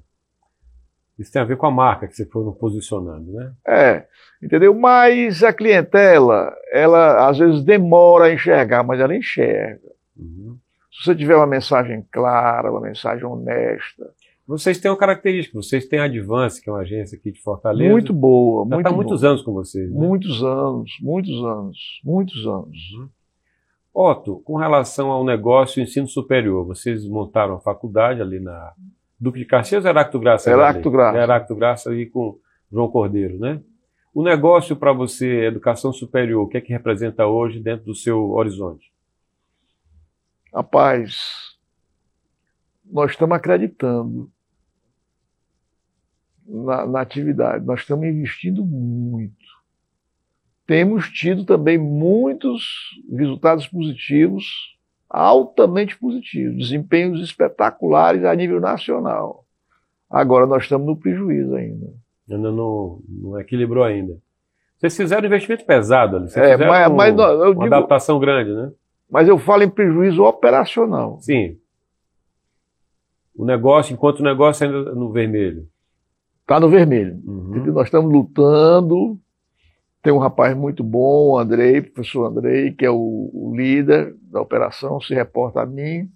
Isso 1.18 1.30
tem 1.30 1.42
a 1.42 1.44
ver 1.44 1.56
com 1.56 1.66
a 1.66 1.70
marca 1.70 2.08
que 2.08 2.14
você 2.14 2.26
foi 2.26 2.50
posicionando, 2.54 3.32
né? 3.32 3.52
É, 3.66 4.06
entendeu? 4.42 4.74
Mas 4.74 5.44
a 5.44 5.52
clientela, 5.52 6.52
ela 6.72 7.28
às 7.28 7.38
vezes 7.38 7.62
demora 7.62 8.24
a 8.24 8.32
enxergar, 8.32 8.82
mas 8.82 8.98
ela 8.98 9.14
enxerga. 9.14 9.92
Uhum. 10.16 10.58
Se 10.90 11.04
você 11.04 11.14
tiver 11.14 11.36
uma 11.36 11.46
mensagem 11.46 12.04
clara, 12.10 12.70
uma 12.70 12.80
mensagem 12.80 13.24
honesta. 13.24 14.10
Vocês 14.46 14.78
têm 14.78 14.90
uma 14.90 14.96
característica, 14.96 15.56
vocês 15.56 15.86
têm 15.86 15.98
a 15.98 16.04
Advance, 16.04 16.60
que 16.60 16.68
é 16.68 16.72
uma 16.72 16.80
agência 16.80 17.16
aqui 17.16 17.32
de 17.32 17.40
Fortaleza. 17.40 17.90
Muito 17.90 18.12
boa, 18.12 18.64
Já 18.64 18.74
muito 18.74 18.86
está 18.86 18.90
há 18.90 18.92
muitos 18.92 19.24
anos 19.24 19.42
com 19.42 19.52
vocês. 19.54 19.90
Né? 19.90 19.98
Muitos 19.98 20.42
anos, 20.42 20.90
muitos 21.00 21.44
anos, 21.44 22.00
muitos 22.04 22.46
anos. 22.46 22.78
Uhum. 22.98 23.08
Otto, 23.94 24.42
com 24.44 24.56
relação 24.56 25.10
ao 25.10 25.24
negócio 25.24 25.82
ensino 25.82 26.06
superior, 26.06 26.66
vocês 26.66 27.06
montaram 27.06 27.54
a 27.54 27.60
faculdade 27.60 28.20
ali 28.20 28.38
na 28.38 28.74
Duque 29.18 29.38
de 29.38 29.44
Caxias 29.46 29.84
ou 29.84 29.90
Heracto 29.90 30.18
Graça? 30.18 30.50
Heracto 30.50 30.90
Graça. 30.90 31.18
Heracto 31.18 31.56
Graça 31.56 31.90
ali 31.90 32.06
com 32.06 32.38
João 32.70 32.88
Cordeiro, 32.88 33.38
né? 33.38 33.62
O 34.12 34.22
negócio 34.22 34.76
para 34.76 34.92
você, 34.92 35.46
educação 35.46 35.92
superior, 35.92 36.42
o 36.42 36.48
que 36.48 36.58
é 36.58 36.60
que 36.60 36.72
representa 36.72 37.26
hoje 37.26 37.60
dentro 37.60 37.86
do 37.86 37.94
seu 37.94 38.32
horizonte? 38.32 38.92
Rapaz, 40.52 41.56
nós 42.84 43.12
estamos 43.12 43.36
acreditando 43.36 44.30
na, 46.46 46.86
na 46.86 47.00
atividade, 47.00 47.64
nós 47.64 47.80
estamos 47.80 48.06
investindo 48.06 48.64
muito. 48.64 49.34
Temos 50.66 51.08
tido 51.10 51.44
também 51.44 51.76
muitos 51.76 52.62
resultados 53.10 53.66
positivos, 53.66 54.76
altamente 55.08 55.96
positivos, 55.98 56.56
desempenhos 56.56 57.20
espetaculares 57.22 58.24
a 58.24 58.34
nível 58.34 58.60
nacional. 58.60 59.44
Agora 60.08 60.46
nós 60.46 60.62
estamos 60.62 60.86
no 60.86 60.96
prejuízo 60.96 61.54
ainda. 61.54 61.92
Ainda 62.30 62.50
não, 62.50 63.00
não 63.08 63.38
equilibrou 63.38 63.84
ainda. 63.84 64.16
Vocês 64.78 64.96
fizeram 64.96 65.22
um 65.24 65.26
investimento 65.26 65.64
pesado 65.66 66.16
ali. 66.16 66.28
Vocês 66.30 66.44
É, 66.46 66.56
mas- 66.56 66.92
mas 66.92 67.14
não, 67.14 67.36
uma 67.36 67.48
digo- 67.52 67.62
adaptação 67.64 68.18
grande, 68.18 68.52
né? 68.52 68.72
Mas 69.10 69.28
eu 69.28 69.38
falo 69.38 69.62
em 69.62 69.70
prejuízo 69.70 70.22
operacional. 70.24 71.18
Sim. 71.20 71.58
O 73.36 73.44
negócio, 73.44 73.92
enquanto 73.92 74.20
o 74.20 74.24
negócio 74.24 74.66
ainda 74.66 74.94
no 74.94 75.12
vermelho. 75.12 75.68
Está 76.44 76.60
no 76.60 76.68
vermelho. 76.68 77.22
Uhum. 77.24 77.72
Nós 77.72 77.86
estamos 77.86 78.12
lutando. 78.12 79.18
Tem 80.02 80.12
um 80.12 80.18
rapaz 80.18 80.54
muito 80.54 80.84
bom, 80.84 81.30
o 81.30 81.38
Andrei, 81.38 81.80
professor 81.80 82.26
Andrei, 82.26 82.72
que 82.72 82.84
é 82.84 82.90
o, 82.90 83.30
o 83.32 83.54
líder 83.56 84.14
da 84.20 84.42
operação, 84.42 85.00
se 85.00 85.14
reporta 85.14 85.62
a 85.62 85.66
mim. 85.66 86.10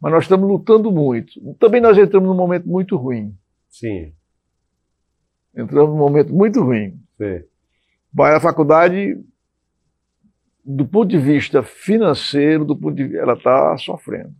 Mas 0.00 0.12
nós 0.12 0.24
estamos 0.24 0.48
lutando 0.48 0.90
muito. 0.90 1.32
Também 1.58 1.82
nós 1.82 1.98
entramos 1.98 2.26
num 2.26 2.34
momento 2.34 2.66
muito 2.66 2.96
ruim. 2.96 3.34
Sim, 3.68 4.14
Entramos 5.54 5.90
num 5.90 5.98
momento 5.98 6.32
muito 6.32 6.62
ruim. 6.62 6.98
Mas 8.14 8.34
a 8.36 8.40
faculdade, 8.40 9.20
do 10.64 10.86
ponto 10.86 11.08
de 11.08 11.18
vista 11.18 11.62
financeiro, 11.62 12.64
do 12.64 12.76
ponto 12.76 12.94
de, 12.94 13.14
ela 13.16 13.34
está 13.34 13.76
sofrendo. 13.76 14.32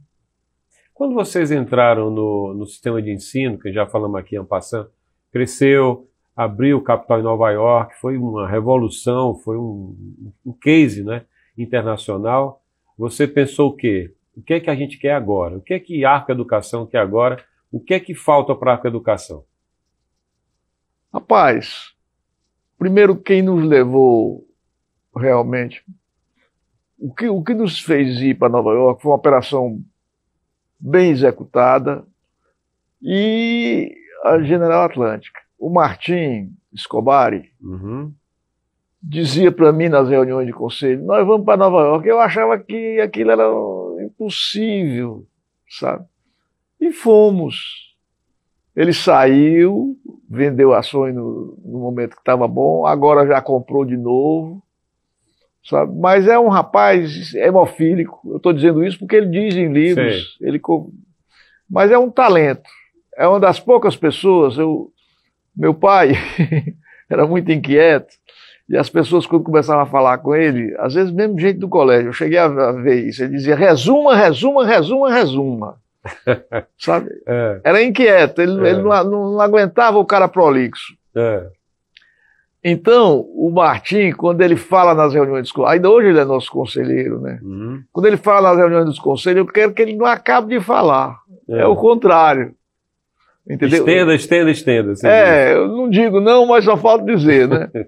Quando 0.94 1.14
vocês 1.14 1.50
entraram 1.50 2.10
no, 2.10 2.54
no 2.54 2.66
sistema 2.66 3.02
de 3.02 3.12
ensino, 3.12 3.58
que 3.58 3.72
já 3.72 3.86
falamos 3.86 4.18
aqui, 4.18 4.42
passando, 4.44 4.90
cresceu, 5.32 6.08
abriu 6.36 6.80
capital 6.80 7.20
em 7.20 7.22
Nova 7.22 7.50
York, 7.50 7.94
foi 8.00 8.16
uma 8.16 8.48
revolução, 8.48 9.34
foi 9.34 9.56
um, 9.56 10.32
um 10.46 10.52
case 10.52 11.02
né, 11.02 11.24
internacional. 11.56 12.62
Você 12.96 13.26
pensou 13.26 13.70
o 13.70 13.76
quê? 13.76 14.14
O 14.36 14.42
que 14.42 14.54
é 14.54 14.60
que 14.60 14.70
a 14.70 14.74
gente 14.74 14.98
quer 14.98 15.12
agora? 15.12 15.56
O 15.56 15.60
que 15.60 15.74
é 15.74 15.80
que 15.80 16.04
a 16.04 16.12
Arca 16.12 16.32
Educação 16.32 16.86
quer 16.86 16.98
agora? 16.98 17.44
O 17.72 17.80
que 17.80 17.92
é 17.92 18.00
que 18.00 18.14
falta 18.14 18.54
para 18.54 18.70
a 18.70 18.74
Arca 18.74 18.88
Educação? 18.88 19.44
Rapaz, 21.12 21.92
primeiro 22.78 23.16
quem 23.16 23.42
nos 23.42 23.64
levou 23.64 24.46
realmente, 25.16 25.84
o 26.98 27.12
que, 27.12 27.28
o 27.28 27.42
que 27.42 27.54
nos 27.54 27.80
fez 27.80 28.20
ir 28.20 28.38
para 28.38 28.48
Nova 28.48 28.70
York 28.72 29.02
foi 29.02 29.10
uma 29.10 29.18
operação 29.18 29.82
bem 30.78 31.10
executada 31.10 32.06
e 33.02 33.97
a 34.24 34.38
General 34.40 34.84
Atlântica. 34.84 35.40
O 35.58 35.70
Martim 35.70 36.52
Escobari 36.72 37.50
Uhum. 37.60 38.12
dizia 39.02 39.50
para 39.50 39.72
mim 39.72 39.88
nas 39.88 40.08
reuniões 40.08 40.46
de 40.46 40.52
conselho, 40.52 41.04
nós 41.04 41.26
vamos 41.26 41.44
para 41.44 41.56
Nova 41.56 41.80
York. 41.80 42.06
Eu 42.08 42.20
achava 42.20 42.58
que 42.58 43.00
aquilo 43.00 43.30
era 43.30 43.44
impossível, 44.04 45.26
sabe? 45.68 46.04
E 46.80 46.92
fomos. 46.92 47.88
Ele 48.76 48.92
saiu, 48.92 49.96
vendeu 50.28 50.72
ações 50.72 51.12
no, 51.14 51.58
no 51.64 51.78
momento 51.80 52.14
que 52.14 52.20
estava 52.20 52.46
bom, 52.46 52.86
agora 52.86 53.26
já 53.26 53.42
comprou 53.42 53.84
de 53.84 53.96
novo, 53.96 54.62
sabe? 55.64 55.92
Mas 55.98 56.28
é 56.28 56.38
um 56.38 56.48
rapaz 56.48 57.34
hemofílico. 57.34 58.20
Eu 58.24 58.36
estou 58.36 58.52
dizendo 58.52 58.84
isso 58.84 58.98
porque 58.98 59.16
ele 59.16 59.26
diz 59.30 59.56
em 59.56 59.72
livros. 59.72 60.36
Ele, 60.40 60.60
mas 61.68 61.90
é 61.90 61.98
um 61.98 62.10
talento. 62.10 62.70
É 63.18 63.26
uma 63.26 63.40
das 63.40 63.58
poucas 63.60 63.96
pessoas. 63.96 64.56
Eu, 64.56 64.90
meu 65.56 65.74
pai 65.74 66.12
era 67.10 67.26
muito 67.26 67.50
inquieto. 67.52 68.14
E 68.68 68.76
as 68.76 68.88
pessoas, 68.90 69.26
quando 69.26 69.44
começavam 69.44 69.82
a 69.82 69.86
falar 69.86 70.18
com 70.18 70.34
ele, 70.34 70.74
às 70.78 70.92
vezes 70.94 71.10
mesmo 71.10 71.38
gente 71.38 71.58
do 71.58 71.68
colégio, 71.68 72.08
eu 72.08 72.12
cheguei 72.12 72.38
a 72.38 72.48
ver 72.72 73.08
isso, 73.08 73.22
ele 73.24 73.32
dizia, 73.32 73.56
resuma, 73.56 74.14
resuma, 74.14 74.64
resuma, 74.66 75.10
resuma. 75.10 75.76
Sabe? 76.78 77.08
É, 77.26 77.60
Era 77.64 77.82
inquieto, 77.82 78.40
ele, 78.42 78.66
É. 78.66 78.70
ele 78.70 78.82
não, 78.82 79.04
não- 79.04 79.30
não 79.32 79.40
aguentava 79.40 79.98
o 79.98 80.04
cara 80.04 80.28
prolixo. 80.28 80.94
é. 81.16 81.46
Então, 82.62 83.20
o 83.34 83.50
Martim, 83.50 84.10
quando 84.12 84.40
ele 84.42 84.56
fala 84.56 84.92
nas 84.92 85.14
reuniões 85.14 85.42
dos 85.42 85.52
conselhos, 85.52 85.74
ainda 85.74 85.90
hoje 85.90 86.08
ele 86.08 86.18
é 86.18 86.24
nosso 86.24 86.50
conselheiro, 86.50 87.20
né? 87.20 87.38
Uhum. 87.40 87.82
Quando 87.92 88.06
ele 88.06 88.16
fala 88.16 88.48
nas 88.50 88.58
reuniões 88.58 88.84
dos 88.84 88.98
conselhos, 88.98 89.38
eu 89.38 89.46
quero 89.46 89.72
que 89.72 89.80
ele 89.80 89.96
não 89.96 90.04
acabe 90.04 90.48
de 90.58 90.62
falar. 90.62 91.20
É, 91.48 91.64
o 91.66 91.76
contrário. 91.76 92.52
Entendeu? 93.48 93.78
Estenda, 93.78 94.14
estenda, 94.14 94.50
estenda. 94.50 94.92
É, 95.14 95.54
eu 95.54 95.68
não 95.68 95.88
digo 95.88 96.20
não, 96.20 96.46
mas 96.46 96.64
só 96.64 96.76
falta 96.76 97.04
dizer, 97.04 97.48
né? 97.48 97.70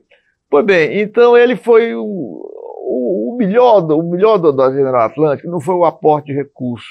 pois 0.49 0.64
bem, 0.64 1.01
então 1.01 1.37
ele 1.37 1.55
foi 1.57 1.94
o, 1.94 2.03
o, 2.03 3.35
o 3.35 3.37
melhor, 3.37 3.81
do- 3.83 3.99
o 3.99 4.11
melhor 4.11 4.38
do- 4.38 4.53
da 4.53 4.70
General 4.73 5.03
Atlântica 5.03 5.49
não 5.51 5.61
foi 5.61 5.75
o 5.75 5.85
aporte 5.85 6.27
de 6.27 6.33
recursos, 6.35 6.88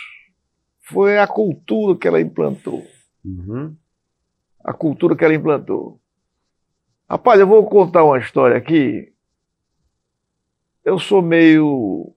foi 0.82 1.18
a 1.18 1.26
cultura 1.28 1.98
que 1.98 2.08
ela 2.08 2.22
implantou. 2.22 2.84
Uhum. 3.26 3.74
A 4.64 4.72
cultura 4.74 5.16
que 5.16 5.26
ela 5.26 5.34
implantou. 5.34 6.00
Rapaz, 7.10 7.40
eu 7.40 7.48
vou 7.48 7.66
contar 7.66 8.04
uma 8.04 8.20
história 8.20 8.56
aqui. 8.56 9.12
Eu 10.86 11.00
sou 11.00 11.22
meio, 11.22 12.14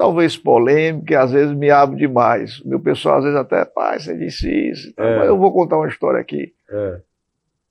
talvez 0.00 0.34
polêmico, 0.34 1.12
e 1.12 1.14
às 1.14 1.30
vezes 1.30 1.54
me 1.54 1.70
abro 1.70 1.94
demais. 1.94 2.58
Meu 2.64 2.80
pessoal 2.80 3.18
às 3.18 3.24
vezes 3.24 3.38
até, 3.38 3.66
pai, 3.66 4.00
você 4.00 4.16
disse 4.16 4.50
isso. 4.50 4.88
e 4.88 4.92
tal, 4.94 5.04
É. 5.06 5.18
Mas 5.18 5.28
eu 5.28 5.36
vou 5.36 5.52
contar 5.52 5.76
uma 5.76 5.88
história 5.88 6.18
aqui 6.18 6.54
É. 6.70 7.02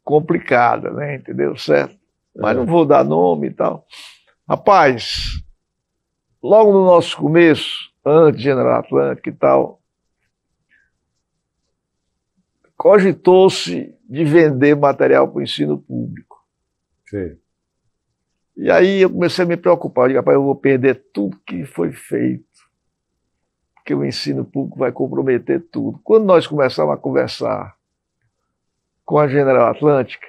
complicada, 0.03 0.91
né? 0.91 1.15
Entendeu? 1.15 1.57
Certo? 1.57 1.97
Mas 2.35 2.51
É. 2.51 2.59
não 2.59 2.67
vou 2.67 2.85
dar 2.85 3.03
nome 3.03 3.47
e 3.47 3.51
tal. 3.51 3.83
Rapaz, 4.47 5.41
logo 6.41 6.71
no 6.71 6.85
nosso 6.85 7.17
começo, 7.17 7.89
antes 8.05 8.37
de 8.37 8.43
General 8.43 8.79
Atlântico 8.79 9.29
e 9.29 9.33
tal, 9.33 9.81
cogitou-se 12.77 13.95
de 14.07 14.23
vender 14.23 14.75
material 14.75 15.27
para 15.27 15.39
o 15.39 15.41
ensino 15.41 15.79
público. 15.79 16.37
Sei. 17.07 17.37
E 18.61 18.69
aí 18.69 19.01
eu 19.01 19.09
comecei 19.09 19.45
a 19.45 19.47
me 19.47 19.55
preocupar. 19.55 20.03
Eu 20.03 20.07
digo, 20.09 20.19
rapaz, 20.19 20.35
eu 20.35 20.43
vou 20.43 20.53
perder 20.53 21.01
tudo 21.13 21.39
que 21.45 21.63
foi 21.65 21.93
feito. 21.93 22.43
que 23.85 23.95
o 23.95 24.05
ensino 24.05 24.43
público 24.43 24.77
vai 24.77 24.91
comprometer 24.91 25.61
tudo. 25.71 25.99
Quando 26.03 26.25
nós 26.25 26.45
começamos 26.45 26.93
a 26.93 26.97
conversar 26.97 27.75
com 29.05 29.17
a 29.17 29.27
General 29.29 29.71
Atlântica, 29.71 30.27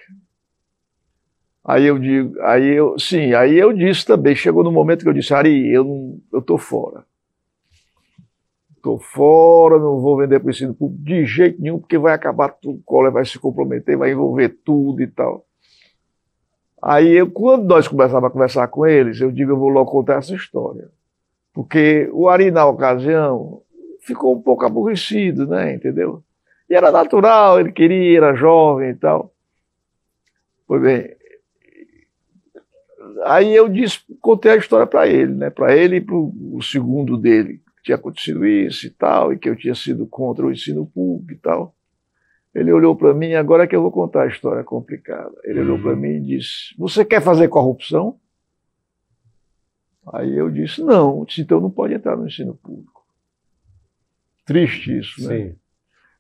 aí 1.65 1.85
eu 1.87 1.99
digo, 1.99 2.41
aí 2.43 2.69
eu, 2.69 2.99
sim, 2.99 3.35
aí 3.35 3.59
eu 3.59 3.73
disse 3.73 4.07
também, 4.07 4.35
chegou 4.37 4.63
no 4.63 4.73
momento 4.73 5.03
que 5.03 5.09
eu 5.09 5.13
disse, 5.13 5.35
Ari, 5.35 5.69
eu 5.69 5.85
não, 5.85 6.21
eu 6.33 6.41
tô 6.41 6.57
fora. 6.57 7.05
Estou 8.77 8.99
fora, 8.99 9.79
não 9.79 10.01
vou 10.01 10.17
vender 10.17 10.39
para 10.39 10.47
o 10.47 10.51
ensino 10.51 10.73
público 10.73 11.05
de 11.05 11.27
jeito 11.27 11.61
nenhum, 11.61 11.81
porque 11.81 11.99
vai 11.99 12.15
acabar 12.15 12.49
tudo, 12.49 12.79
o 12.79 12.83
colo 12.83 13.11
vai 13.11 13.27
se 13.27 13.39
comprometer, 13.41 13.99
vai 13.99 14.13
envolver 14.13 14.51
tudo 14.65 15.03
e 15.03 15.07
tal. 15.09 15.45
Aí, 16.83 17.13
eu, 17.13 17.31
quando 17.31 17.67
nós 17.67 17.87
começávamos 17.87 18.29
a 18.29 18.33
conversar 18.33 18.69
com 18.69 18.87
eles, 18.87 19.21
eu 19.21 19.31
digo, 19.31 19.53
eu 19.53 19.59
vou 19.59 19.69
logo 19.69 19.91
contar 19.91 20.15
essa 20.15 20.35
história. 20.35 20.89
Porque 21.53 22.09
o 22.13 22.29
Ari, 22.29 22.51
na 22.51 22.67
ocasião, 22.67 23.63
ficou 24.01 24.35
um 24.35 24.41
pouco 24.41 24.65
aborrecido, 24.65 25.47
né, 25.47 25.75
entendeu? 25.75 26.23
E 26.69 26.75
era 26.75 26.91
natural, 26.91 27.61
ele 27.61 27.73
queria, 27.73 28.17
era 28.17 28.35
jovem 28.35 28.91
e 28.91 28.95
tal. 28.95 29.33
Pois 30.67 30.81
bem, 30.81 31.17
aí 33.25 33.55
eu 33.55 33.69
disse, 33.69 34.01
contei 34.21 34.53
a 34.53 34.57
história 34.57 34.87
para 34.87 35.07
ele, 35.07 35.35
né, 35.35 35.51
para 35.51 35.77
ele 35.77 35.97
e 35.97 36.01
para 36.01 36.15
o 36.15 36.63
segundo 36.63 37.17
dele, 37.17 37.61
que 37.77 37.83
tinha 37.85 37.97
acontecido 37.97 38.47
isso 38.47 38.87
e 38.87 38.91
tal, 38.91 39.33
e 39.33 39.39
que 39.39 39.49
eu 39.49 39.57
tinha 39.57 39.75
sido 39.75 40.07
contra 40.07 40.47
o 40.47 40.53
ensino 40.53 40.87
público 40.87 41.33
e 41.33 41.37
tal. 41.37 41.75
Ele 42.55 42.73
olhou 42.73 42.97
para 42.97 43.15
mim, 43.15 43.35
agora 43.35 43.65
é 43.65 43.67
que 43.67 43.77
eu 43.77 43.83
vou 43.83 43.93
contar 43.93 44.25
a 44.25 44.29
história 44.29 44.65
complicada. 44.65 45.35
Ele 45.45 45.61
uhum. 45.61 45.67
olhou 45.67 45.79
para 45.79 45.97
mim 45.97 46.17
e 46.17 46.21
disse: 46.21 46.75
Você 46.79 47.05
quer 47.05 47.23
fazer 47.23 47.49
corrupção? 47.49 48.19
Aí 50.13 50.37
eu 50.37 50.51
disse: 50.51 50.83
Não, 50.83 51.25
então 51.39 51.61
não 51.61 51.71
pode 51.71 51.95
entrar 51.95 52.17
no 52.17 52.27
ensino 52.27 52.55
público. 52.55 53.05
Triste 54.45 54.99
isso, 54.99 55.29
né? 55.29 55.37
Sim. 55.37 55.57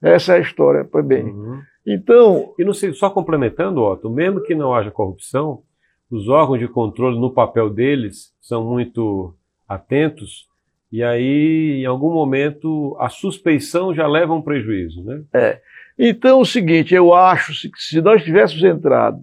Essa 0.01 0.35
é 0.35 0.38
a 0.38 0.40
história, 0.40 0.88
bem. 1.05 1.25
Uhum. 1.25 1.61
Então. 1.85 2.55
E 2.59 2.64
não 2.64 2.73
sei, 2.73 2.93
só 2.93 3.11
complementando, 3.11 3.83
Otto, 3.83 4.09
mesmo 4.09 4.40
que 4.43 4.55
não 4.55 4.73
haja 4.73 4.90
corrupção, 4.90 5.62
os 6.09 6.29
órgãos 6.29 6.61
de 6.61 6.69
controle, 6.69 7.19
no 7.19 7.35
papel 7.35 7.69
deles, 7.69 8.33
são 8.40 8.64
muito 8.64 9.35
atentos 9.69 10.49
e 10.93 11.05
aí, 11.05 11.83
em 11.83 11.87
algum 11.87 12.12
momento, 12.12 12.97
a 12.99 13.09
suspeição 13.09 13.95
já 13.95 14.09
leva 14.09 14.33
a 14.33 14.37
um 14.37 14.43
prejuízo, 14.43 15.05
né? 15.05 15.23
É. 15.33 15.61
Então, 16.03 16.39
é 16.39 16.41
o 16.41 16.45
seguinte, 16.47 16.95
eu 16.95 17.13
acho 17.13 17.53
que 17.71 17.79
se 17.79 18.01
nós 18.01 18.25
tivéssemos 18.25 18.65
entrado 18.65 19.21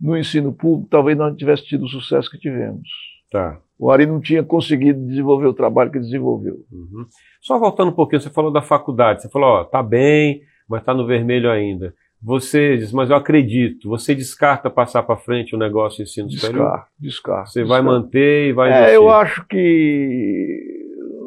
no 0.00 0.16
ensino 0.16 0.52
público, 0.52 0.88
talvez 0.88 1.18
nós 1.18 1.30
não 1.30 1.36
tivéssemos 1.36 1.68
tido 1.68 1.84
o 1.86 1.88
sucesso 1.88 2.30
que 2.30 2.38
tivemos. 2.38 2.88
Tá. 3.32 3.58
O 3.76 3.90
Ari 3.90 4.06
não 4.06 4.20
tinha 4.20 4.42
conseguido 4.44 5.04
desenvolver 5.06 5.46
o 5.46 5.52
trabalho 5.54 5.90
que 5.90 5.98
desenvolveu. 5.98 6.64
Uhum. 6.70 7.04
Só 7.40 7.58
voltando 7.58 7.88
um 7.88 7.94
pouquinho, 7.94 8.20
você 8.22 8.30
falou 8.30 8.52
da 8.52 8.62
faculdade, 8.62 9.22
você 9.22 9.28
falou, 9.28 9.48
ó, 9.48 9.64
tá 9.64 9.82
bem, 9.82 10.42
mas 10.68 10.84
tá 10.84 10.94
no 10.94 11.04
vermelho 11.06 11.50
ainda. 11.50 11.92
Você 12.22 12.78
diz, 12.78 12.92
mas 12.92 13.10
eu 13.10 13.16
acredito, 13.16 13.88
você 13.88 14.14
descarta 14.14 14.70
passar 14.70 15.02
para 15.02 15.16
frente 15.16 15.54
o 15.54 15.58
negócio 15.58 15.98
de 15.98 16.08
ensino 16.10 16.28
descarto, 16.28 16.56
superior? 16.56 16.84
Descarto. 16.98 17.50
Você 17.50 17.64
vai 17.64 17.82
manter 17.82 18.48
e 18.48 18.52
vai 18.52 18.70
É, 18.70 18.76
investir. 18.76 18.94
eu 18.94 19.10
acho 19.10 19.44
que 19.46 20.73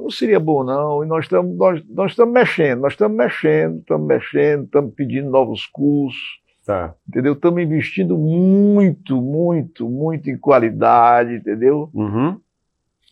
não 0.07 0.11
seria 0.11 0.39
bom 0.39 0.63
não, 0.63 1.03
e 1.03 1.07
nós 1.07 1.25
estamos 1.25 1.57
nós, 1.57 1.83
nós 1.89 2.11
estamos 2.11 2.33
mexendo, 2.33 2.79
nós 2.79 2.93
estamos 2.93 3.17
mexendo, 3.17 3.79
estamos 3.79 4.07
mexendo, 4.07 4.63
estamos 4.63 4.93
pedindo 4.93 5.29
novos 5.29 5.65
cursos, 5.65 6.39
tá. 6.65 6.95
entendeu? 7.07 7.33
Estamos 7.33 7.61
investindo 7.61 8.17
muito, 8.17 9.21
muito, 9.21 9.89
muito 9.89 10.29
em 10.29 10.37
qualidade, 10.37 11.35
entendeu? 11.35 11.89
Uhum. 11.93 12.39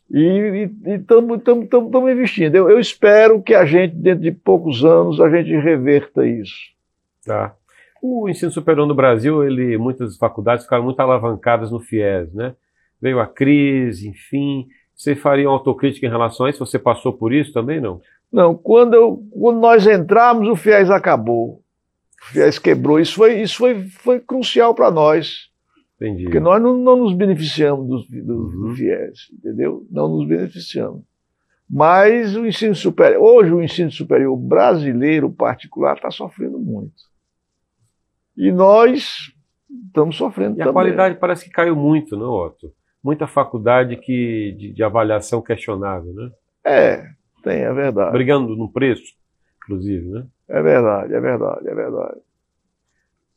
E 0.10 0.70
estamos 0.86 1.42
investindo. 2.10 2.56
Eu, 2.56 2.70
eu 2.70 2.80
espero 2.80 3.42
que 3.42 3.54
a 3.54 3.66
gente, 3.66 3.94
dentro 3.96 4.24
de 4.24 4.32
poucos 4.32 4.86
anos, 4.86 5.20
a 5.20 5.30
gente 5.30 5.54
reverta 5.58 6.26
isso. 6.26 6.56
Tá. 7.26 7.54
O 8.02 8.30
ensino 8.30 8.52
superior 8.52 8.88
no 8.88 8.96
Brasil, 8.96 9.44
ele, 9.44 9.78
muitas 9.78 10.16
faculdades 10.16 10.64
ficaram 10.64 10.84
muito 10.84 11.00
alavancadas 11.00 11.72
no 11.72 11.80
FIES, 11.80 12.34
né? 12.34 12.54
Veio 13.02 13.20
a 13.20 13.26
crise, 13.26 14.08
enfim, 14.08 14.68
você 14.96 15.16
faria 15.16 15.50
uma 15.50 15.58
autocrítica 15.58 16.06
em 16.06 16.10
relação 16.10 16.46
a 16.46 16.50
isso? 16.50 16.66
Você 16.66 16.80
passou 16.80 17.12
por 17.14 17.34
isso 17.34 17.52
também, 17.52 17.82
não? 17.82 18.02
Não, 18.32 18.56
quando, 18.56 18.94
eu, 18.94 19.24
quando 19.32 19.60
nós 19.60 19.86
entramos, 19.86 20.48
o 20.48 20.56
FIES 20.56 20.90
acabou. 20.90 21.62
O 22.22 22.26
FIES 22.34 22.58
quebrou. 22.58 23.00
Isso 23.00 23.16
foi, 23.16 23.42
isso 23.42 23.58
foi, 23.58 23.84
foi 23.88 24.20
crucial 24.20 24.74
para 24.74 24.90
nós. 24.90 25.50
Entendi. 25.96 26.24
Porque 26.24 26.40
nós 26.40 26.62
não, 26.62 26.78
não 26.78 26.98
nos 26.98 27.14
beneficiamos 27.14 27.88
do, 27.88 28.24
do, 28.24 28.34
uhum. 28.34 28.68
do 28.70 28.76
FIES, 28.76 29.32
entendeu? 29.34 29.86
Não 29.92 30.08
nos 30.08 30.28
beneficiamos. 30.28 31.04
Mas 31.70 32.36
o 32.36 32.46
ensino 32.46 32.76
superior, 32.76 33.22
hoje 33.22 33.52
o 33.52 33.62
ensino 33.62 33.92
superior 33.92 34.36
brasileiro 34.38 35.32
particular 35.32 35.96
está 35.96 36.12
sofrendo 36.12 36.60
muito. 36.60 36.94
E 38.38 38.52
nós 38.52 39.34
estamos 39.88 40.16
sofrendo 40.16 40.56
e 40.56 40.58
também. 40.58 40.70
a 40.70 40.74
qualidade 40.74 41.16
parece 41.20 41.46
que 41.46 41.52
caiu 41.52 41.76
muito, 41.76 42.16
não, 42.16 42.30
Otto? 42.30 42.72
Muita 43.06 43.28
faculdade 43.28 43.98
que, 43.98 44.56
de, 44.58 44.74
de, 44.74 44.84
avaliação 44.84 45.39
questionável, 45.39 46.12
né? 46.12 46.32
É, 46.65 47.08
tem, 47.44 47.62
é 47.62 47.72
verdade. 47.72 48.12
Brigando 48.12 48.56
no 48.56 48.68
preço, 48.68 49.13
inclusive, 49.58 50.08
né? 50.08 50.26
É 50.50 50.60
verdade, 50.60 51.13
é 51.13 51.20
verdade, 51.20 51.68
é 51.68 51.76
verdade. 51.76 52.18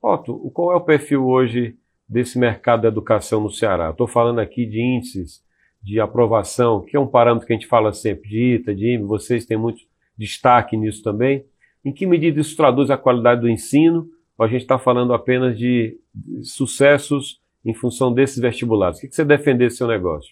Otto, 0.00 0.50
qual 0.54 0.72
é 0.72 0.76
o 0.76 0.80
perfil 0.80 1.26
hoje 1.26 1.76
desse 2.08 2.38
mercado 2.38 2.82
da 2.82 2.88
educação 2.88 3.42
no 3.42 3.50
Ceará? 3.50 3.90
Estou 3.90 4.08
falando 4.08 4.38
aqui 4.38 4.64
de 4.64 4.80
índices 4.80 5.44
de 5.82 6.00
aprovação, 6.00 6.80
que 6.80 6.96
é 6.96 7.00
um 7.00 7.06
parâmetro 7.06 7.46
que 7.46 7.52
a 7.52 7.56
gente 7.56 7.68
fala 7.68 7.92
sempre 7.92 8.26
de 8.26 8.54
ITA, 8.54 8.74
de 8.74 8.94
IME, 8.94 9.04
vocês 9.04 9.44
têm 9.44 9.58
muito 9.58 9.82
destaque 10.16 10.78
nisso 10.78 11.02
também. 11.02 11.44
Em 11.84 11.92
que 11.92 12.06
medida 12.06 12.40
isso 12.40 12.56
traduz 12.56 12.90
a 12.90 12.96
qualidade 12.96 13.42
do 13.42 13.48
ensino? 13.50 14.08
Ou 14.38 14.46
a 14.46 14.48
gente 14.48 14.62
está 14.62 14.78
falando 14.78 15.12
apenas 15.12 15.58
de 15.58 15.98
sucessos 16.42 17.38
em 17.68 17.74
função 17.74 18.12
desses 18.12 18.38
vestibulados? 18.38 18.98
O 18.98 19.02
que 19.02 19.14
você 19.14 19.24
defende 19.24 19.58
desse 19.58 19.76
seu 19.76 19.86
negócio? 19.86 20.30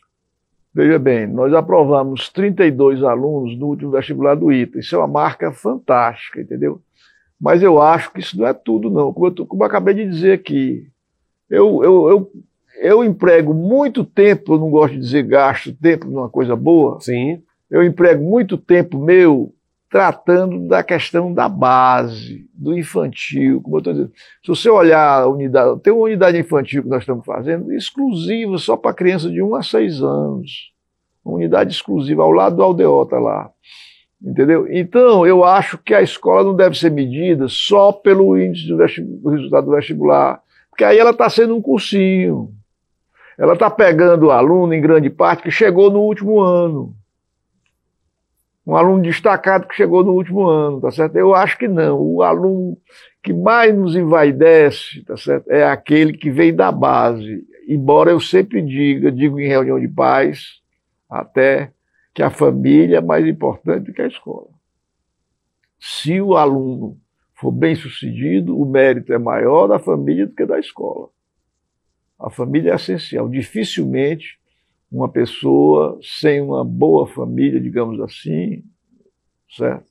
Veja 0.75 0.99
bem, 0.99 1.27
nós 1.27 1.53
aprovamos 1.55 2.29
32 2.31 3.03
alunos 3.03 3.57
no 3.59 3.67
último 3.67 3.91
vestibular 3.91 4.35
do 4.35 4.53
ITA. 4.53 4.79
Isso 4.79 4.95
é 4.95 4.99
uma 4.99 5.07
marca 5.07 5.53
fantástica, 5.53 6.41
entendeu? 6.41 6.81
Mas 7.41 7.63
eu 7.63 7.81
acho 7.81 8.13
que 8.13 8.21
isso 8.21 8.39
não 8.39 8.47
é 8.47 8.55
tudo, 8.55 8.91
não. 8.91 9.13
Como 9.13 9.27
eu, 9.27 9.31
tô, 9.31 9.47
como 9.47 9.63
eu 9.63 9.67
acabei 9.67 9.95
de 9.95 10.09
dizer 10.09 10.33
aqui, 10.33 10.87
eu, 11.49 11.83
eu, 11.85 12.09
eu, 12.09 12.33
eu 12.81 13.05
emprego 13.05 13.53
muito 13.55 14.05
tempo, 14.05 14.55
eu 14.55 14.59
não 14.59 14.71
gosto 14.71 14.95
de 14.95 15.01
dizer 15.01 15.23
gasto 15.23 15.73
tempo 15.75 16.07
numa 16.07 16.29
coisa 16.29 16.57
boa. 16.57 17.01
Sim. 17.01 17.43
Eu 17.71 17.83
emprego 17.83 18.23
muito 18.23 18.57
tempo 18.57 18.99
meu 18.99 19.53
tratando 19.89 20.67
da 20.67 20.83
questão 20.83 21.33
da 21.33 21.49
base, 21.49 22.49
do 22.53 22.77
infantil, 22.77 23.61
como 23.63 23.77
eu 23.77 23.79
estou 23.79 23.93
dizendo. 23.93 24.13
Se 24.43 24.49
você 24.49 24.69
olhar 24.69 25.23
a 25.23 25.29
unidade, 25.29 25.81
tem 25.81 25.93
uma 25.93 26.05
unidade 26.05 26.39
infantil 26.39 26.83
que 26.83 26.89
nós 26.89 27.03
estamos 27.03 27.25
fazendo, 27.25 27.73
exclusiva 27.73 28.59
só 28.59 28.77
para 28.77 28.95
criança 28.95 29.31
de 29.31 29.43
1 29.43 29.55
a 29.55 29.63
6 29.63 30.03
anos. 30.03 30.73
Uma 31.25 31.37
unidade 31.37 31.73
exclusiva, 31.73 32.23
ao 32.23 32.33
lado 32.33 32.57
do 32.57 32.63
aldeota 32.63 33.19
lá. 33.19 33.51
Entendeu? 34.23 34.67
Então, 34.71 35.27
eu 35.27 35.45
acho 35.45 35.79
que 35.79 35.95
a 35.95 36.03
escola 36.03 36.43
não 36.43 36.57
deve 36.57 36.77
ser 36.77 36.91
medida 36.91 37.47
só 37.49 37.93
pelo 37.93 38.39
índice 38.39 38.67
do, 38.67 38.77
do 38.77 39.31
resultado 39.31 39.67
do 39.67 39.73
vestibular, 39.73 40.41
porque 40.71 40.85
aí 40.85 40.99
ela 40.99 41.11
está 41.11 41.29
sendo 41.31 41.55
um 41.55 41.63
cursinho. 41.63 42.51
Ela 43.39 43.53
está 43.53 43.71
pegando 43.71 44.27
o 44.27 44.31
aluno, 44.31 44.73
em 44.73 44.81
grande 44.81 45.11
parte, 45.11 45.43
que 45.43 45.51
chegou 45.51 45.91
no 45.91 46.01
último 46.01 46.41
ano 46.41 46.95
um 48.67 48.75
aluno 48.75 49.01
destacado 49.03 49.69
que 49.69 49.77
chegou 49.77 50.03
no 50.03 50.13
último 50.13 50.47
ano, 50.47 50.81
tá 50.81 50.91
certo? 50.91 51.15
Eu 51.17 51.35
acho 51.35 51.57
que 51.57 51.69
não. 51.69 52.01
O 52.01 52.23
aluno 52.23 52.77
que 53.23 53.33
mais 53.33 53.73
nos 53.73 53.95
envaidece, 53.95 55.05
tá 55.05 55.17
certo? 55.17 55.49
É 55.51 55.65
aquele 55.65 56.13
que 56.13 56.31
vem 56.31 56.55
da 56.55 56.73
base. 56.73 57.47
Embora 57.69 58.11
eu 58.11 58.19
sempre 58.19 58.61
diga, 58.61 59.13
digo 59.13 59.39
em 59.39 59.47
reunião 59.47 59.79
de 59.79 59.87
pais, 59.87 60.61
até 61.09 61.71
que 62.13 62.23
a 62.23 62.31
família 62.31 62.99
é 62.99 63.01
mais 63.01 63.25
importante 63.25 63.87
do 63.87 63.93
que 63.93 64.03
a 64.03 64.09
escola. 64.09 64.49
Se 65.79 66.21
o 66.21 66.37
aluno 66.37 66.99
for 67.35 67.53
bem 67.53 67.77
sucedido, 67.77 68.59
o 68.59 68.67
mérito 68.67 69.13
é 69.13 69.19
maior 69.19 69.69
da 69.69 69.79
família 69.79 70.27
do 70.27 70.35
que 70.35 70.45
da 70.45 70.59
escola. 70.59 71.09
A 72.19 72.31
família 72.31 72.73
é 72.73 72.75
essencial. 72.75 73.29
Dificilmente 73.29 74.41
uma 74.91 75.09
pessoa 75.09 75.99
sem 76.03 76.41
uma 76.41 76.65
boa 76.65 77.07
família, 77.07 77.61
digamos 77.61 78.01
assim, 78.01 78.65
certo? 79.51 79.87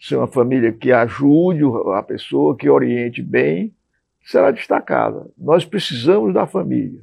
Ser 0.00 0.16
uma 0.16 0.26
família 0.26 0.72
que 0.72 0.92
ajude 0.92 1.62
a 1.94 2.02
pessoa, 2.02 2.56
que 2.56 2.68
oriente 2.68 3.22
bem, 3.22 3.74
será 4.24 4.50
destacada. 4.50 5.30
Nós 5.36 5.64
precisamos 5.64 6.34
da 6.34 6.46
família. 6.46 7.02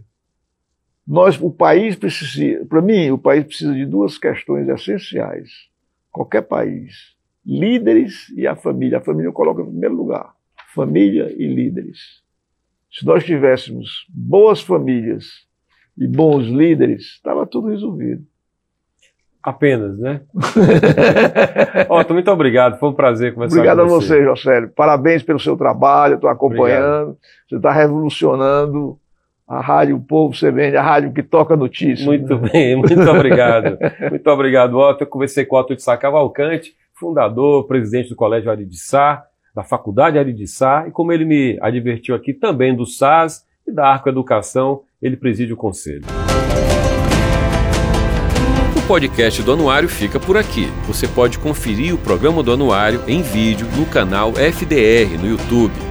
Nós, 1.06 1.40
o 1.42 1.50
país 1.50 1.96
precisa, 1.96 2.66
para 2.66 2.82
mim, 2.82 3.10
o 3.12 3.18
país 3.18 3.44
precisa 3.44 3.74
de 3.74 3.86
duas 3.86 4.18
questões 4.18 4.68
essenciais. 4.68 5.70
Qualquer 6.12 6.44
país, 6.44 7.16
líderes 7.46 8.30
e 8.36 8.46
a 8.46 8.56
família. 8.56 9.00
A 9.00 9.02
família 9.02 9.28
eu 9.28 9.34
coloco 9.34 9.62
em 9.62 9.66
primeiro 9.66 9.96
lugar. 9.96 10.36
Família 10.74 11.34
e 11.38 11.48
líderes. 11.48 12.22
Se 12.92 13.06
nós 13.06 13.24
tivéssemos 13.26 14.06
boas 14.10 14.62
famílias 14.62 15.48
e 15.98 16.08
bons 16.08 16.46
líderes, 16.48 17.04
estava 17.16 17.46
tudo 17.46 17.70
resolvido. 17.70 18.24
Apenas, 19.44 19.98
né? 19.98 20.22
Otto, 21.90 22.14
muito 22.14 22.30
obrigado. 22.30 22.78
Foi 22.78 22.90
um 22.90 22.94
prazer 22.94 23.34
conversar 23.34 23.58
Obrigado 23.58 23.82
com 23.82 23.88
você. 23.88 24.14
Obrigado 24.14 24.28
a 24.28 24.34
você, 24.34 24.42
Josélio. 24.42 24.70
Parabéns 24.70 25.24
pelo 25.24 25.40
seu 25.40 25.58
trabalho, 25.58 26.16
estou 26.16 26.30
acompanhando. 26.30 27.12
Obrigado. 27.12 27.18
Você 27.50 27.56
está 27.56 27.72
revolucionando 27.72 29.00
a 29.48 29.60
rádio 29.60 30.00
Povo 30.00 30.34
Você 30.36 30.52
Vende, 30.52 30.78
a 30.78 30.82
rádio 30.84 31.12
que 31.12 31.24
toca 31.24 31.56
notícias. 31.58 32.06
Muito 32.06 32.38
né? 32.38 32.50
bem, 32.54 32.76
muito 32.76 33.02
obrigado. 33.10 33.78
muito 34.10 34.30
obrigado, 34.30 34.78
Otto. 34.78 35.04
Eu 35.04 35.08
conversei 35.08 35.44
com 35.44 35.56
o 35.56 35.60
Otto 35.60 35.76
de 35.76 35.82
Sá 35.82 35.98
Cavalcante, 35.98 36.76
fundador, 36.94 37.66
presidente 37.66 38.10
do 38.10 38.16
Colégio 38.16 38.52
Ari 38.52 38.64
de 38.64 38.78
Sá, 38.78 39.26
da 39.54 39.64
Faculdade 39.64 40.20
Ari 40.20 40.34
de 40.34 40.48
Sá, 40.48 40.86
e 40.88 40.92
como 40.92 41.12
ele 41.12 41.26
me 41.26 41.58
advertiu 41.62 42.16
aqui, 42.16 42.34
também 42.34 42.76
do 42.76 42.86
SAS 42.86 43.44
e 43.68 43.72
da 43.74 43.88
Arco 43.88 44.08
Educação, 44.08 44.84
ele 45.02 45.18
preside 45.18 45.52
o 45.52 45.58
conselho. 45.58 46.04
O 48.78 48.88
podcast 48.88 49.42
do 49.42 49.54
Anuário 49.54 49.90
fica 49.90 50.20
por 50.20 50.38
aqui. 50.38 50.68
Você 50.86 51.08
pode 51.08 51.40
conferir 51.40 51.96
o 51.96 51.98
programa 51.98 52.44
do 52.44 52.52
Anuário 52.52 53.02
em 53.08 53.22
vídeo 53.22 53.68
no 53.76 53.86
canal 53.86 54.34
FDR 54.34 55.18
no 55.20 55.28
YouTube. 55.28 55.91